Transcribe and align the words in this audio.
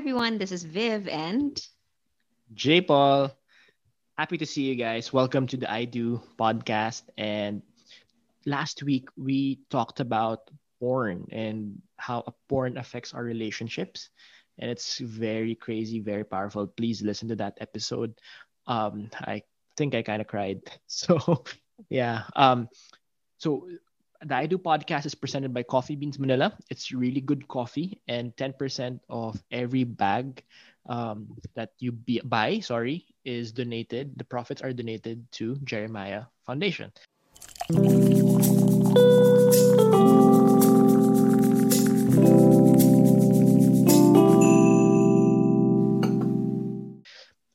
everyone. 0.00 0.38
This 0.38 0.50
is 0.50 0.64
Viv 0.64 1.08
and 1.08 1.60
J 2.54 2.80
Paul. 2.80 3.36
Happy 4.16 4.38
to 4.38 4.46
see 4.46 4.62
you 4.62 4.74
guys. 4.74 5.12
Welcome 5.12 5.46
to 5.48 5.58
the 5.58 5.70
I 5.70 5.84
Do 5.84 6.22
podcast. 6.40 7.02
And 7.18 7.60
last 8.46 8.82
week 8.82 9.10
we 9.18 9.60
talked 9.68 10.00
about 10.00 10.48
porn 10.80 11.28
and 11.30 11.82
how 11.98 12.24
porn 12.48 12.78
affects 12.78 13.12
our 13.12 13.22
relationships. 13.22 14.08
And 14.58 14.70
it's 14.70 14.96
very 15.00 15.54
crazy, 15.54 16.00
very 16.00 16.24
powerful. 16.24 16.66
Please 16.66 17.02
listen 17.02 17.28
to 17.28 17.36
that 17.36 17.58
episode. 17.60 18.14
Um, 18.66 19.10
I 19.20 19.42
think 19.76 19.94
I 19.94 20.00
kind 20.00 20.22
of 20.22 20.28
cried. 20.28 20.62
So, 20.86 21.44
yeah. 21.90 22.22
Um, 22.34 22.70
so 23.36 23.68
the 24.22 24.36
I 24.36 24.46
Do 24.46 24.58
podcast 24.58 25.06
is 25.06 25.14
presented 25.14 25.54
by 25.54 25.62
Coffee 25.62 25.96
Beans 25.96 26.18
Manila. 26.18 26.52
It's 26.68 26.92
really 26.92 27.20
good 27.20 27.48
coffee, 27.48 28.00
and 28.08 28.36
10% 28.36 29.00
of 29.08 29.42
every 29.50 29.84
bag 29.84 30.44
um, 30.88 31.36
that 31.54 31.72
you 31.78 31.92
be- 31.92 32.20
buy, 32.24 32.60
sorry, 32.60 33.06
is 33.24 33.52
donated. 33.52 34.12
The 34.16 34.24
profits 34.24 34.60
are 34.60 34.72
donated 34.72 35.24
to 35.40 35.56
Jeremiah 35.64 36.24
Foundation. 36.46 36.92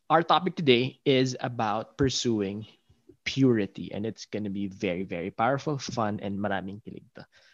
Our 0.10 0.22
topic 0.22 0.55
today 0.55 1.00
is 1.05 1.36
about 1.41 1.98
pursuing 1.98 2.66
purity 3.36 3.92
and 3.92 4.06
it's 4.08 4.32
going 4.32 4.48
to 4.48 4.50
be 4.50 4.72
very 4.72 5.04
very 5.04 5.28
powerful 5.28 5.76
fun 5.78 6.24
and 6.24 6.40
maraming 6.40 6.80
kilig 6.80 7.04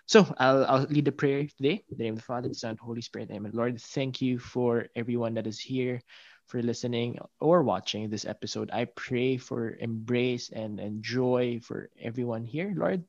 so 0.05 0.27
I'll, 0.37 0.65
I'll 0.65 0.87
lead 0.91 1.05
the 1.05 1.15
prayer 1.15 1.47
today 1.47 1.87
in 1.89 1.97
the 1.97 2.03
name 2.03 2.13
of 2.13 2.19
the 2.19 2.29
father 2.29 2.49
the 2.49 2.53
son 2.53 2.77
holy 2.77 3.01
spirit 3.01 3.31
amen 3.31 3.51
lord. 3.55 3.81
Thank 3.81 4.21
you 4.21 4.37
for 4.37 4.87
everyone 4.93 5.33
that 5.35 5.47
is 5.47 5.57
here 5.57 6.01
for 6.47 6.61
listening 6.61 7.17
or 7.39 7.63
watching 7.63 8.09
this 8.09 8.25
episode. 8.25 8.69
I 8.75 8.91
pray 8.91 9.37
for 9.37 9.77
embrace 9.79 10.51
and, 10.51 10.79
and 10.83 11.01
joy 11.01 11.61
for 11.63 11.89
everyone 11.95 12.43
here 12.43 12.75
lord. 12.75 13.07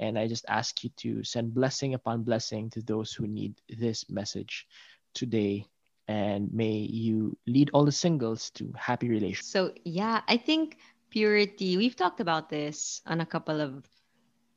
And 0.00 0.18
i 0.18 0.26
just 0.26 0.48
ask 0.48 0.82
you 0.82 0.90
to 1.04 1.22
send 1.22 1.52
blessing 1.52 1.94
upon 1.94 2.24
blessing 2.24 2.70
to 2.70 2.80
those 2.80 3.12
who 3.12 3.28
need 3.28 3.60
this 3.68 4.08
message 4.08 4.66
today. 5.14 5.68
And 6.08 6.50
may 6.50 6.88
you 6.88 7.36
lead 7.46 7.70
all 7.70 7.84
the 7.84 7.92
singles 7.92 8.50
to 8.58 8.72
happy 8.74 9.12
relations. 9.12 9.46
So 9.46 9.76
yeah 9.84 10.24
i 10.26 10.40
think 10.40 10.80
purity. 11.10 11.76
We've 11.76 11.96
talked 11.96 12.20
about 12.20 12.48
this 12.48 13.02
on 13.06 13.20
a 13.20 13.26
couple 13.26 13.60
of 13.60 13.84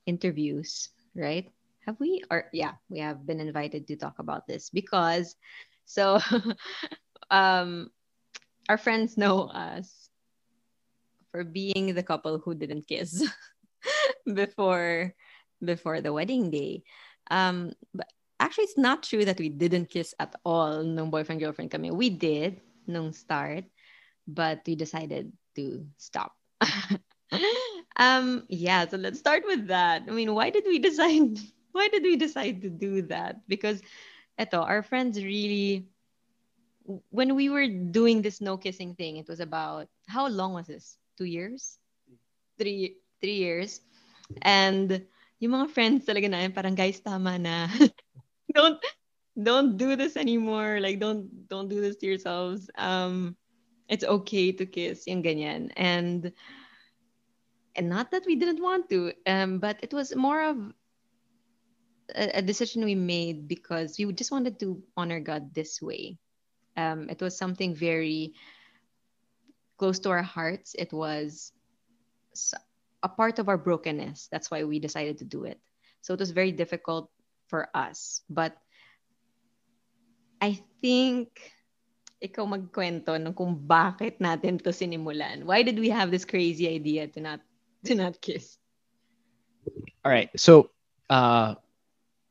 interviews, 0.06 0.90
right? 1.16 1.50
Have 1.86 2.00
we? 2.00 2.24
Or 2.32 2.48
yeah, 2.54 2.80
we 2.90 3.00
have 3.00 3.26
been 3.26 3.42
invited 3.42 3.88
to 3.88 3.98
talk 3.98 4.20
about 4.20 4.48
this 4.48 4.70
because 4.70 5.36
so 5.86 6.20
um 7.32 7.90
our 8.70 8.78
friends 8.78 9.18
know 9.18 9.52
us 9.52 10.10
for 11.32 11.44
being 11.44 11.94
the 11.94 12.04
couple 12.04 12.40
who 12.40 12.56
didn't 12.56 12.88
kiss 12.88 13.28
before 14.34 15.12
before 15.60 16.00
the 16.00 16.14
wedding 16.14 16.52
day. 16.52 16.84
Um 17.30 17.74
but 17.94 18.08
actually 18.40 18.72
it's 18.72 18.80
not 18.80 19.04
true 19.04 19.26
that 19.26 19.40
we 19.40 19.50
didn't 19.50 19.92
kiss 19.92 20.16
at 20.20 20.36
all 20.46 20.84
nung 20.84 21.12
boyfriend 21.12 21.42
girlfriend 21.42 21.72
kami. 21.72 21.92
We 21.92 22.10
did 22.10 22.62
nung 22.88 23.12
start, 23.12 23.66
but 24.28 24.64
we 24.64 24.76
decided 24.76 25.34
to 25.56 25.84
stop 25.98 26.32
um 27.98 28.46
yeah 28.50 28.88
so 28.88 28.98
let's 28.98 29.20
start 29.20 29.44
with 29.46 29.68
that. 29.68 30.04
I 30.08 30.12
mean 30.12 30.34
why 30.34 30.50
did 30.50 30.66
we 30.66 30.80
decide 30.80 31.40
why 31.72 31.88
did 31.90 32.04
we 32.04 32.16
decide 32.16 32.62
to 32.62 32.70
do 32.70 33.04
that? 33.14 33.48
Because 33.48 33.82
eto 34.40 34.62
our 34.62 34.82
friends 34.84 35.22
really 35.24 35.88
when 37.10 37.36
we 37.36 37.50
were 37.50 37.68
doing 37.68 38.22
this 38.22 38.42
no 38.42 38.58
kissing 38.58 38.96
thing 38.96 39.18
it 39.18 39.28
was 39.28 39.40
about 39.40 39.88
how 40.08 40.28
long 40.28 40.54
was 40.54 40.68
this? 40.68 40.98
Two 41.18 41.26
years? 41.26 41.80
Three 42.58 42.98
three 43.22 43.38
years. 43.40 43.82
And 44.42 45.06
yung 45.40 45.54
mga 45.54 45.70
friends 45.72 46.06
talaga 46.06 46.30
na 46.30 46.48
parang 46.50 46.76
guys 46.76 47.00
tama 47.00 47.38
na. 47.38 47.68
Don't 48.54 48.78
don't 49.34 49.78
do 49.82 49.96
this 49.98 50.14
anymore. 50.14 50.78
Like 50.78 51.02
don't 51.02 51.26
don't 51.50 51.66
do 51.68 51.82
this 51.82 51.98
to 51.98 52.06
yourselves. 52.06 52.70
Um 52.78 53.34
it's 53.90 54.04
okay 54.04 54.52
to 54.52 54.66
kiss, 54.66 55.08
yung 55.08 55.24
ganyan. 55.24 55.72
And 55.76 56.32
and 57.76 57.90
not 57.90 58.12
that 58.12 58.26
we 58.26 58.36
didn't 58.36 58.62
want 58.62 58.90
to, 58.90 59.14
um, 59.26 59.58
but 59.60 59.80
it 59.82 59.94
was 59.94 60.16
more 60.16 60.44
of 60.44 60.58
a, 62.16 62.38
a, 62.38 62.42
decision 62.42 62.86
we 62.86 62.94
made 62.94 63.48
because 63.48 63.98
we 63.98 64.06
just 64.14 64.32
wanted 64.32 64.60
to 64.60 64.82
honor 64.96 65.20
God 65.20 65.54
this 65.56 65.82
way. 65.82 66.20
Um, 66.78 67.10
it 67.10 67.20
was 67.20 67.36
something 67.36 67.74
very 67.74 68.34
close 69.78 69.98
to 70.00 70.10
our 70.10 70.22
hearts. 70.22 70.76
It 70.78 70.94
was 70.94 71.52
a 73.02 73.10
part 73.10 73.40
of 73.40 73.50
our 73.50 73.58
brokenness. 73.58 74.30
That's 74.32 74.52
why 74.52 74.64
we 74.64 74.80
decided 74.80 75.18
to 75.20 75.26
do 75.26 75.46
it. 75.46 75.60
So 76.02 76.14
it 76.14 76.20
was 76.20 76.32
very 76.32 76.52
difficult 76.52 77.10
for 77.48 77.70
us. 77.74 78.22
But 78.30 78.58
I 80.42 80.60
think 80.82 81.40
ikaw 82.24 82.48
magkwento 82.48 83.20
ng 83.20 83.36
kung 83.36 83.60
bakit 83.68 84.24
natin 84.24 84.56
to 84.64 84.72
sinimulan. 84.72 85.44
Why 85.44 85.60
did 85.60 85.76
we 85.76 85.92
have 85.92 86.08
this 86.08 86.24
crazy 86.24 86.72
idea 86.72 87.12
to 87.12 87.20
not 87.20 87.44
to 87.84 87.94
not 88.00 88.24
kiss? 88.24 88.56
All 90.08 90.12
right. 90.12 90.32
So, 90.40 90.72
uh 91.12 91.60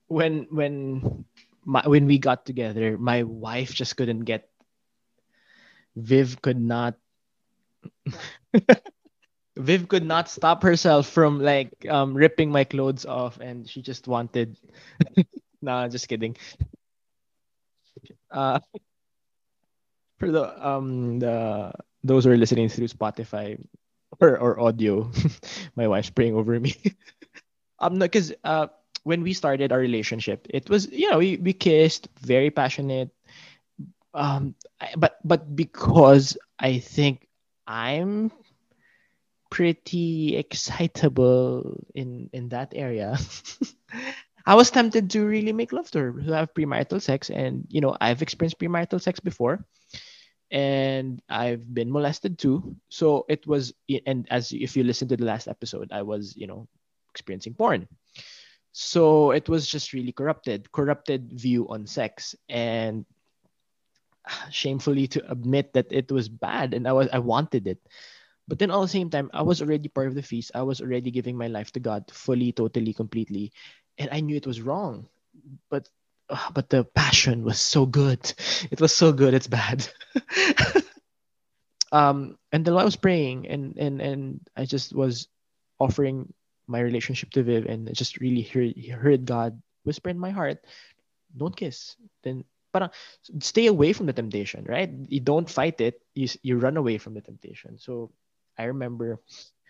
when 0.08 0.48
when 0.50 1.24
my, 1.64 1.84
when 1.86 2.06
we 2.08 2.18
got 2.18 2.44
together, 2.44 2.96
my 2.96 3.22
wife 3.22 3.72
just 3.72 3.96
couldn't 3.96 4.24
get 4.24 4.48
Viv 5.96 6.40
could 6.40 6.60
not 6.60 6.96
Viv 9.56 9.88
could 9.88 10.04
not 10.04 10.28
stop 10.32 10.62
herself 10.62 11.06
from 11.06 11.40
like 11.40 11.72
um 11.88 12.16
ripping 12.16 12.50
my 12.50 12.64
clothes 12.64 13.04
off 13.04 13.38
and 13.40 13.68
she 13.68 13.82
just 13.82 14.08
wanted 14.08 14.56
no, 15.62 15.88
just 15.88 16.08
kidding. 16.08 16.36
Uh 18.32 18.60
for 20.22 20.30
the 20.30 20.46
um 20.62 21.18
the 21.18 21.74
those 22.06 22.22
who 22.22 22.30
are 22.30 22.38
listening 22.38 22.70
through 22.70 22.86
Spotify 22.86 23.58
or, 24.20 24.38
or 24.38 24.60
audio, 24.60 25.10
my 25.74 25.88
wife's 25.88 26.10
praying 26.10 26.38
over 26.38 26.58
me. 26.60 26.78
um, 27.82 27.98
because 27.98 28.30
uh, 28.44 28.68
when 29.02 29.22
we 29.22 29.34
started 29.34 29.72
our 29.72 29.82
relationship, 29.82 30.46
it 30.50 30.70
was 30.70 30.86
you 30.86 31.10
know 31.10 31.18
we, 31.18 31.38
we 31.42 31.52
kissed, 31.52 32.06
very 32.22 32.50
passionate. 32.54 33.10
Um, 34.14 34.54
but 34.96 35.18
but 35.24 35.56
because 35.56 36.38
I 36.54 36.78
think 36.78 37.26
I'm 37.66 38.30
pretty 39.50 40.36
excitable 40.38 41.82
in 41.98 42.30
in 42.32 42.54
that 42.54 42.70
area. 42.78 43.18
I 44.46 44.54
was 44.54 44.70
tempted 44.70 45.10
to 45.10 45.22
really 45.26 45.52
make 45.52 45.72
love 45.72 45.90
to 45.92 45.98
her, 45.98 46.12
to 46.12 46.34
have 46.34 46.54
premarital 46.54 47.02
sex, 47.02 47.30
and 47.30 47.66
you 47.70 47.80
know 47.80 47.96
I've 48.00 48.22
experienced 48.22 48.58
premarital 48.58 49.00
sex 49.00 49.18
before, 49.20 49.66
and 50.52 51.22
I've 51.28 51.64
been 51.72 51.90
molested 51.90 52.38
too. 52.38 52.76
So 52.90 53.24
it 53.28 53.46
was, 53.46 53.72
and 54.06 54.28
as 54.30 54.52
if 54.52 54.76
you 54.76 54.84
listen 54.84 55.08
to 55.08 55.16
the 55.16 55.24
last 55.24 55.48
episode, 55.48 55.90
I 55.90 56.02
was, 56.02 56.36
you 56.36 56.46
know, 56.46 56.68
experiencing 57.10 57.54
porn. 57.54 57.88
So 58.72 59.32
it 59.32 59.48
was 59.48 59.66
just 59.66 59.92
really 59.92 60.12
corrupted, 60.12 60.70
corrupted 60.70 61.32
view 61.32 61.68
on 61.68 61.86
sex, 61.86 62.36
and 62.48 63.04
shamefully 64.50 65.08
to 65.08 65.30
admit 65.30 65.72
that 65.72 65.88
it 65.90 66.12
was 66.12 66.28
bad, 66.28 66.74
and 66.74 66.86
I 66.86 66.92
was, 66.92 67.08
I 67.12 67.18
wanted 67.18 67.66
it. 67.66 67.80
But 68.46 68.58
then 68.58 68.70
all 68.70 68.82
the 68.82 68.88
same 68.88 69.08
time, 69.08 69.30
I 69.32 69.42
was 69.42 69.62
already 69.62 69.88
part 69.88 70.08
of 70.08 70.14
the 70.14 70.22
feast. 70.22 70.52
I 70.54 70.62
was 70.62 70.80
already 70.80 71.10
giving 71.10 71.36
my 71.36 71.48
life 71.48 71.72
to 71.72 71.80
God 71.80 72.04
fully, 72.12 72.52
totally, 72.52 72.92
completely, 72.92 73.52
and 73.96 74.08
I 74.12 74.20
knew 74.20 74.36
it 74.36 74.46
was 74.46 74.60
wrong. 74.60 75.08
But 75.70 75.88
oh, 76.32 76.48
but 76.54 76.70
the 76.70 76.84
passion 76.84 77.44
was 77.44 77.60
so 77.60 77.86
good. 77.86 78.20
It 78.70 78.80
was 78.80 78.94
so 78.94 79.12
good. 79.12 79.34
It's 79.34 79.46
bad. 79.46 79.86
um, 81.92 82.38
and 82.50 82.64
then 82.64 82.74
I 82.76 82.84
was 82.84 82.96
praying, 82.96 83.46
and 83.46 83.76
and 83.76 84.00
and 84.00 84.40
I 84.56 84.64
just 84.64 84.94
was 84.94 85.28
offering 85.78 86.32
my 86.66 86.80
relationship 86.80 87.30
to 87.36 87.42
Viv, 87.42 87.66
and 87.66 87.88
I 87.88 87.92
just 87.92 88.18
really 88.18 88.42
heard 88.42 88.74
heard 88.88 89.26
God 89.26 89.60
whisper 89.84 90.08
in 90.08 90.18
my 90.18 90.30
heart, 90.30 90.64
"Don't 91.36 91.56
kiss." 91.56 91.96
Then, 92.24 92.44
parang 92.72 92.90
stay 93.40 93.68
away 93.68 93.92
from 93.92 94.06
the 94.08 94.16
temptation, 94.16 94.64
right? 94.64 94.88
You 94.88 95.20
don't 95.20 95.48
fight 95.48 95.80
it. 95.80 96.00
You 96.16 96.28
you 96.42 96.56
run 96.56 96.80
away 96.80 96.96
from 96.96 97.14
the 97.14 97.22
temptation. 97.22 97.78
So 97.78 98.10
I 98.56 98.72
remember 98.72 99.20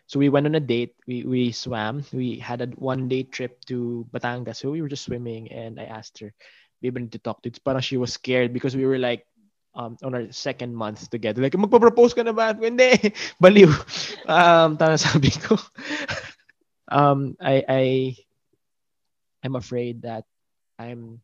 so 0.06 0.18
we 0.18 0.28
went 0.28 0.46
on 0.46 0.54
a 0.54 0.60
date. 0.60 0.94
We 1.06 1.24
we 1.24 1.52
swam. 1.52 2.04
We 2.12 2.38
had 2.38 2.60
a 2.60 2.68
one 2.76 3.08
day 3.08 3.22
trip 3.24 3.64
to 3.72 4.06
Batangas. 4.12 4.60
So 4.60 4.70
we 4.70 4.82
were 4.82 4.90
just 4.92 5.04
swimming, 5.04 5.50
and 5.50 5.80
I 5.80 5.84
asked 5.88 6.18
her, 6.20 6.34
"Be 6.80 6.88
able 6.88 7.06
to 7.08 7.18
talk 7.18 7.42
to." 7.42 7.48
It's 7.48 7.62
parang 7.62 7.80
she 7.82 7.96
was 7.96 8.12
scared 8.12 8.52
because 8.52 8.76
we 8.76 8.84
were 8.84 8.98
like 8.98 9.24
um, 9.74 9.96
on 10.02 10.14
our 10.14 10.30
second 10.32 10.74
month 10.74 11.10
together. 11.10 11.42
Like, 11.42 11.52
magpa-propose 11.56 12.14
ka 12.14 12.22
na 12.22 12.32
ba? 12.32 12.54
Hindi. 12.60 13.12
Baliw. 13.40 13.72
Um, 14.28 14.76
tama 14.76 14.98
sabi 15.00 15.32
ko. 15.32 15.56
um, 16.92 17.36
I, 17.40 17.64
I, 17.68 17.82
I'm 19.44 19.56
afraid 19.56 20.02
that 20.02 20.24
I'm, 20.78 21.20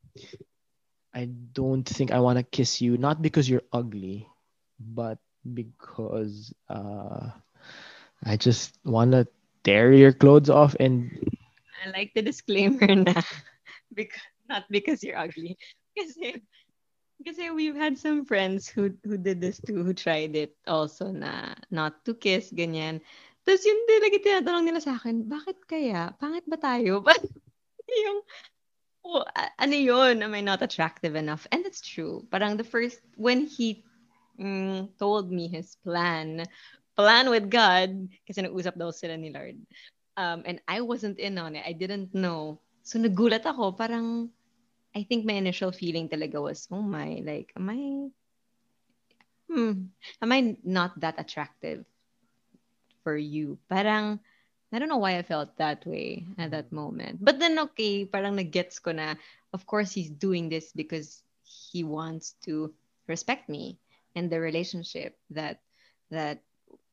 I 1.14 1.28
don't 1.52 1.84
think 1.84 2.12
I 2.12 2.20
want 2.20 2.38
to 2.38 2.44
kiss 2.44 2.81
you, 2.81 2.96
not 2.96 3.22
because 3.22 3.48
you're 3.48 3.66
ugly, 3.72 4.28
but 4.81 5.19
because 5.44 6.52
uh, 6.69 7.31
I 8.25 8.37
just 8.37 8.79
want 8.85 9.12
to 9.12 9.26
tear 9.65 9.93
your 9.93 10.12
clothes 10.12 10.50
off 10.50 10.75
and 10.81 11.11
I 11.85 11.91
like 11.91 12.12
the 12.15 12.23
disclaimer 12.23 12.87
na 12.87 13.15
because 13.94 14.23
not 14.49 14.65
because 14.70 15.03
you're 15.05 15.19
ugly. 15.19 15.59
Kasi 15.99 16.43
kasi 17.26 17.50
we've 17.50 17.75
had 17.75 17.99
some 17.99 18.23
friends 18.23 18.70
who 18.70 18.94
who 19.03 19.19
did 19.19 19.43
this 19.43 19.59
too, 19.59 19.82
who 19.82 19.91
tried 19.91 20.38
it 20.38 20.55
also 20.70 21.11
na 21.11 21.59
not 21.75 22.06
to 22.06 22.15
kiss, 22.15 22.55
ganyan. 22.55 23.03
Tapos 23.43 23.67
yun 23.67 23.81
talaga 23.91 24.17
tinatanong 24.23 24.65
nila 24.70 24.79
sa 24.79 24.94
akin, 24.94 25.26
bakit 25.26 25.59
kaya? 25.67 26.15
Pangit 26.23 26.47
ba 26.47 26.55
tayo? 26.61 27.03
yung, 28.06 28.20
oh, 29.03 29.25
ano 29.59 29.76
yun? 29.76 30.23
Am 30.23 30.37
I 30.37 30.44
not 30.44 30.62
attractive 30.62 31.17
enough? 31.17 31.49
And 31.50 31.65
it's 31.65 31.81
true. 31.81 32.23
Parang 32.31 32.61
the 32.61 32.69
first, 32.69 33.00
when 33.17 33.49
he 33.49 33.82
mm, 34.38 34.93
told 35.00 35.32
me 35.32 35.49
his 35.49 35.75
plan, 35.82 36.44
plan 36.98 37.30
with 37.30 37.46
God, 37.46 38.10
kasi 38.26 38.42
nag-usap 38.42 38.74
daw 38.74 38.90
sila 38.90 39.14
ni 39.14 39.30
Lord. 39.30 39.62
Um, 40.18 40.42
and 40.42 40.58
I 40.66 40.82
wasn't 40.82 41.22
in 41.22 41.38
on 41.38 41.54
it. 41.54 41.62
I 41.62 41.70
didn't 41.70 42.10
know. 42.10 42.58
So 42.82 42.98
nagulat 42.98 43.46
ako, 43.46 43.78
parang, 43.78 44.34
I 44.98 45.06
think 45.06 45.22
my 45.22 45.38
initial 45.38 45.70
feeling 45.70 46.10
talaga 46.10 46.42
was, 46.42 46.66
oh 46.74 46.82
my, 46.82 47.22
like, 47.22 47.54
am 47.54 47.70
I, 47.70 47.82
hmm, 49.46 49.94
am 50.18 50.30
I 50.34 50.58
not 50.66 50.98
that 50.98 51.22
attractive? 51.22 51.86
for 53.08 53.16
you. 53.16 53.56
Parang, 53.72 54.20
I 54.68 54.78
don't 54.78 54.92
know 54.92 55.00
why 55.00 55.16
I 55.16 55.24
felt 55.24 55.56
that 55.56 55.80
way 55.88 56.28
at 56.36 56.52
that 56.52 56.68
moment. 56.68 57.24
But 57.24 57.40
then, 57.40 57.56
okay, 57.72 58.04
parang 58.04 58.36
nag-gets 58.36 58.78
ko 58.84 58.92
na, 58.92 59.16
of 59.56 59.64
course, 59.64 59.96
he's 59.96 60.12
doing 60.12 60.52
this 60.52 60.76
because 60.76 61.24
he 61.40 61.88
wants 61.88 62.36
to 62.44 62.68
respect 63.08 63.48
me 63.48 63.80
and 64.12 64.28
the 64.28 64.36
relationship 64.36 65.16
that 65.32 65.64
that 66.12 66.44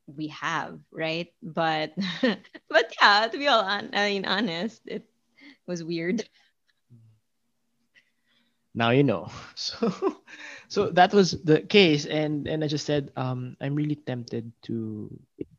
we 0.07 0.27
have, 0.27 0.79
right? 0.91 1.27
But 1.41 1.93
but 2.69 2.93
yeah, 3.01 3.27
to 3.31 3.37
be 3.37 3.47
all 3.47 3.63
on, 3.63 3.89
I 3.93 4.09
mean 4.09 4.25
honest, 4.25 4.81
it 4.87 5.03
was 5.67 5.83
weird. 5.83 6.23
Now 8.73 8.89
you 8.91 9.03
know. 9.03 9.29
So 9.55 9.91
so 10.67 10.89
that 10.91 11.13
was 11.13 11.31
the 11.43 11.61
case 11.61 12.05
and 12.05 12.47
and 12.47 12.63
i 12.63 12.67
just 12.67 12.85
said 12.85 13.11
um 13.15 13.55
i'm 13.61 13.75
really 13.75 13.95
tempted 13.95 14.51
to 14.63 15.09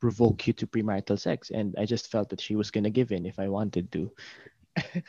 provoke 0.00 0.46
you 0.46 0.52
to 0.54 0.66
premarital 0.66 1.19
sex 1.19 1.50
and 1.50 1.75
i 1.78 1.84
just 1.84 2.10
felt 2.10 2.28
that 2.31 2.40
she 2.40 2.56
was 2.56 2.70
to 2.70 2.90
give 2.90 3.12
in 3.12 3.26
if 3.26 3.38
i 3.38 3.48
wanted 3.48 3.90
to 3.93 4.10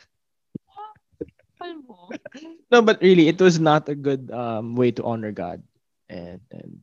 no 2.70 2.82
but 2.82 3.00
really 3.02 3.28
it 3.28 3.40
was 3.40 3.60
not 3.60 3.88
a 3.88 3.94
good 3.94 4.30
um 4.30 4.76
way 4.76 4.90
to 4.90 5.04
honor 5.04 5.32
god 5.32 5.62
and 6.08 6.40
and 6.50 6.80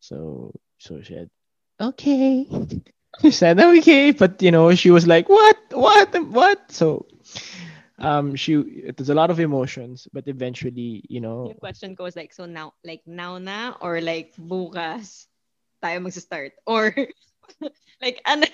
so 0.00 0.52
so 0.86 1.02
she 1.02 1.14
said 1.14 1.28
okay. 1.80 2.46
She 3.22 3.30
said 3.30 3.58
okay 3.58 4.12
but 4.12 4.42
you 4.42 4.52
know 4.52 4.74
she 4.74 4.90
was 4.90 5.06
like 5.06 5.28
what? 5.28 5.56
What? 5.72 6.12
What? 6.28 6.70
So 6.70 7.06
um 7.98 8.36
she 8.36 8.54
it 8.84 8.98
was 8.98 9.08
a 9.08 9.16
lot 9.16 9.30
of 9.30 9.40
emotions 9.40 10.06
but 10.12 10.28
eventually 10.28 11.02
you 11.08 11.20
know 11.20 11.48
Yung 11.48 11.58
question 11.58 11.94
goes 11.96 12.14
like 12.14 12.32
so 12.32 12.44
now 12.44 12.76
like 12.84 13.02
now 13.08 13.38
na 13.40 13.72
or 13.80 14.04
like 14.04 14.36
bukas 14.36 15.26
tayo 15.82 16.00
magsa-start? 16.04 16.52
Or 16.66 16.92
like 18.04 18.20
ano? 18.24 18.44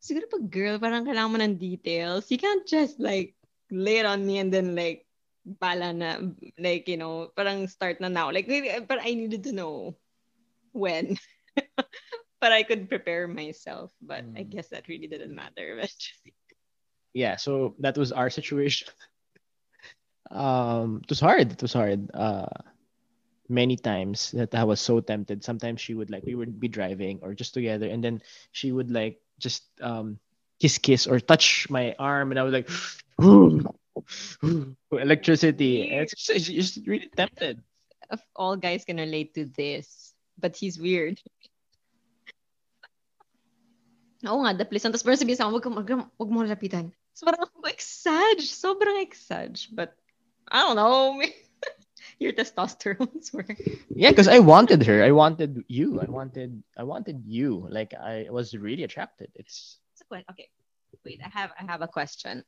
Siguro 0.00 0.28
pag 0.30 0.46
girl 0.52 0.76
parang 0.78 1.08
kailangan 1.08 1.32
mo 1.32 1.38
ng 1.40 1.56
details. 1.58 2.28
You 2.30 2.38
can't 2.38 2.66
just 2.68 3.00
like 3.00 3.34
lay 3.72 4.04
it 4.04 4.06
on 4.06 4.22
me 4.22 4.38
and 4.38 4.52
then 4.52 4.76
like 4.76 5.08
bala 5.46 5.94
na 5.94 6.18
like 6.58 6.90
you 6.90 6.98
know 6.98 7.30
parang 7.34 7.66
start 7.70 8.02
na 8.02 8.12
now. 8.12 8.30
Like 8.30 8.46
but 8.86 9.00
I 9.02 9.14
needed 9.14 9.46
to 9.50 9.56
know 9.56 9.96
when 10.76 11.16
but 12.40 12.52
I 12.52 12.62
could 12.62 12.88
prepare 12.88 13.26
myself 13.26 13.92
but 14.00 14.24
mm. 14.24 14.38
I 14.38 14.42
guess 14.44 14.68
that 14.68 14.88
really 14.88 15.06
didn't 15.06 15.34
matter 15.34 15.72
eventually 15.72 16.34
yeah, 17.16 17.40
so 17.40 17.74
that 17.80 17.96
was 17.96 18.12
our 18.12 18.28
situation. 18.28 18.92
um, 20.30 21.00
it 21.02 21.08
was 21.08 21.18
hard. 21.18 21.50
It 21.50 21.62
was 21.62 21.72
hard. 21.72 22.10
Uh, 22.12 22.52
many 23.48 23.80
times 23.80 24.32
that 24.32 24.54
I 24.54 24.64
was 24.64 24.84
so 24.84 25.00
tempted. 25.00 25.40
Sometimes 25.42 25.80
she 25.80 25.94
would 25.94 26.10
like 26.12 26.28
we 26.28 26.34
would 26.36 26.60
be 26.60 26.68
driving 26.68 27.20
or 27.24 27.32
just 27.32 27.54
together, 27.54 27.88
and 27.88 28.04
then 28.04 28.20
she 28.52 28.68
would 28.68 28.92
like 28.92 29.16
just 29.40 29.64
um 29.80 30.20
kiss 30.60 30.76
kiss 30.76 31.08
or 31.08 31.18
touch 31.18 31.70
my 31.72 31.96
arm, 31.98 32.36
and 32.36 32.38
I 32.38 32.44
was 32.44 32.52
like, 32.52 32.68
electricity. 34.92 35.88
It's 35.88 36.12
just, 36.12 36.30
it's 36.36 36.52
just 36.52 36.86
really 36.86 37.08
tempted. 37.16 37.64
If 38.12 38.20
all 38.36 38.60
guys 38.60 38.84
can 38.84 38.98
relate 38.98 39.32
to 39.40 39.48
this, 39.56 40.05
but 40.38 40.56
he's 40.56 40.78
weird. 40.78 41.20
Oo 44.24 44.42
nga, 44.42 44.56
the 44.56 44.64
place. 44.64 44.82
Tapos 44.82 45.04
parang 45.04 45.20
sabihin 45.20 45.38
sa 45.38 45.46
akin, 45.46 45.54
wag, 45.54 45.86
wag, 45.86 46.08
wag 46.18 46.30
mo 46.32 46.42
lapitan. 46.42 46.90
So 47.12 47.24
parang 47.28 47.46
ako, 47.46 47.68
exag. 47.68 48.40
Sobrang 48.42 48.98
exag. 49.00 49.56
But, 49.72 49.94
I 50.48 50.66
don't 50.66 50.76
know. 50.76 51.20
Your 52.20 52.32
testosterones 52.32 53.32
were... 53.32 53.44
Yeah, 53.92 54.10
because 54.10 54.28
I 54.28 54.40
wanted 54.40 54.84
her. 54.88 55.04
I 55.04 55.12
wanted 55.12 55.64
you. 55.68 56.00
I 56.00 56.08
wanted 56.08 56.62
I 56.76 56.84
wanted 56.84 57.24
you. 57.28 57.68
Like, 57.68 57.92
I 57.92 58.28
was 58.32 58.56
really 58.56 58.84
attracted. 58.84 59.28
It's... 59.34 59.78
Okay. 60.12 60.48
Wait, 61.04 61.20
I 61.20 61.28
have 61.28 61.50
I 61.60 61.64
have 61.68 61.82
a 61.82 61.90
question. 61.90 62.42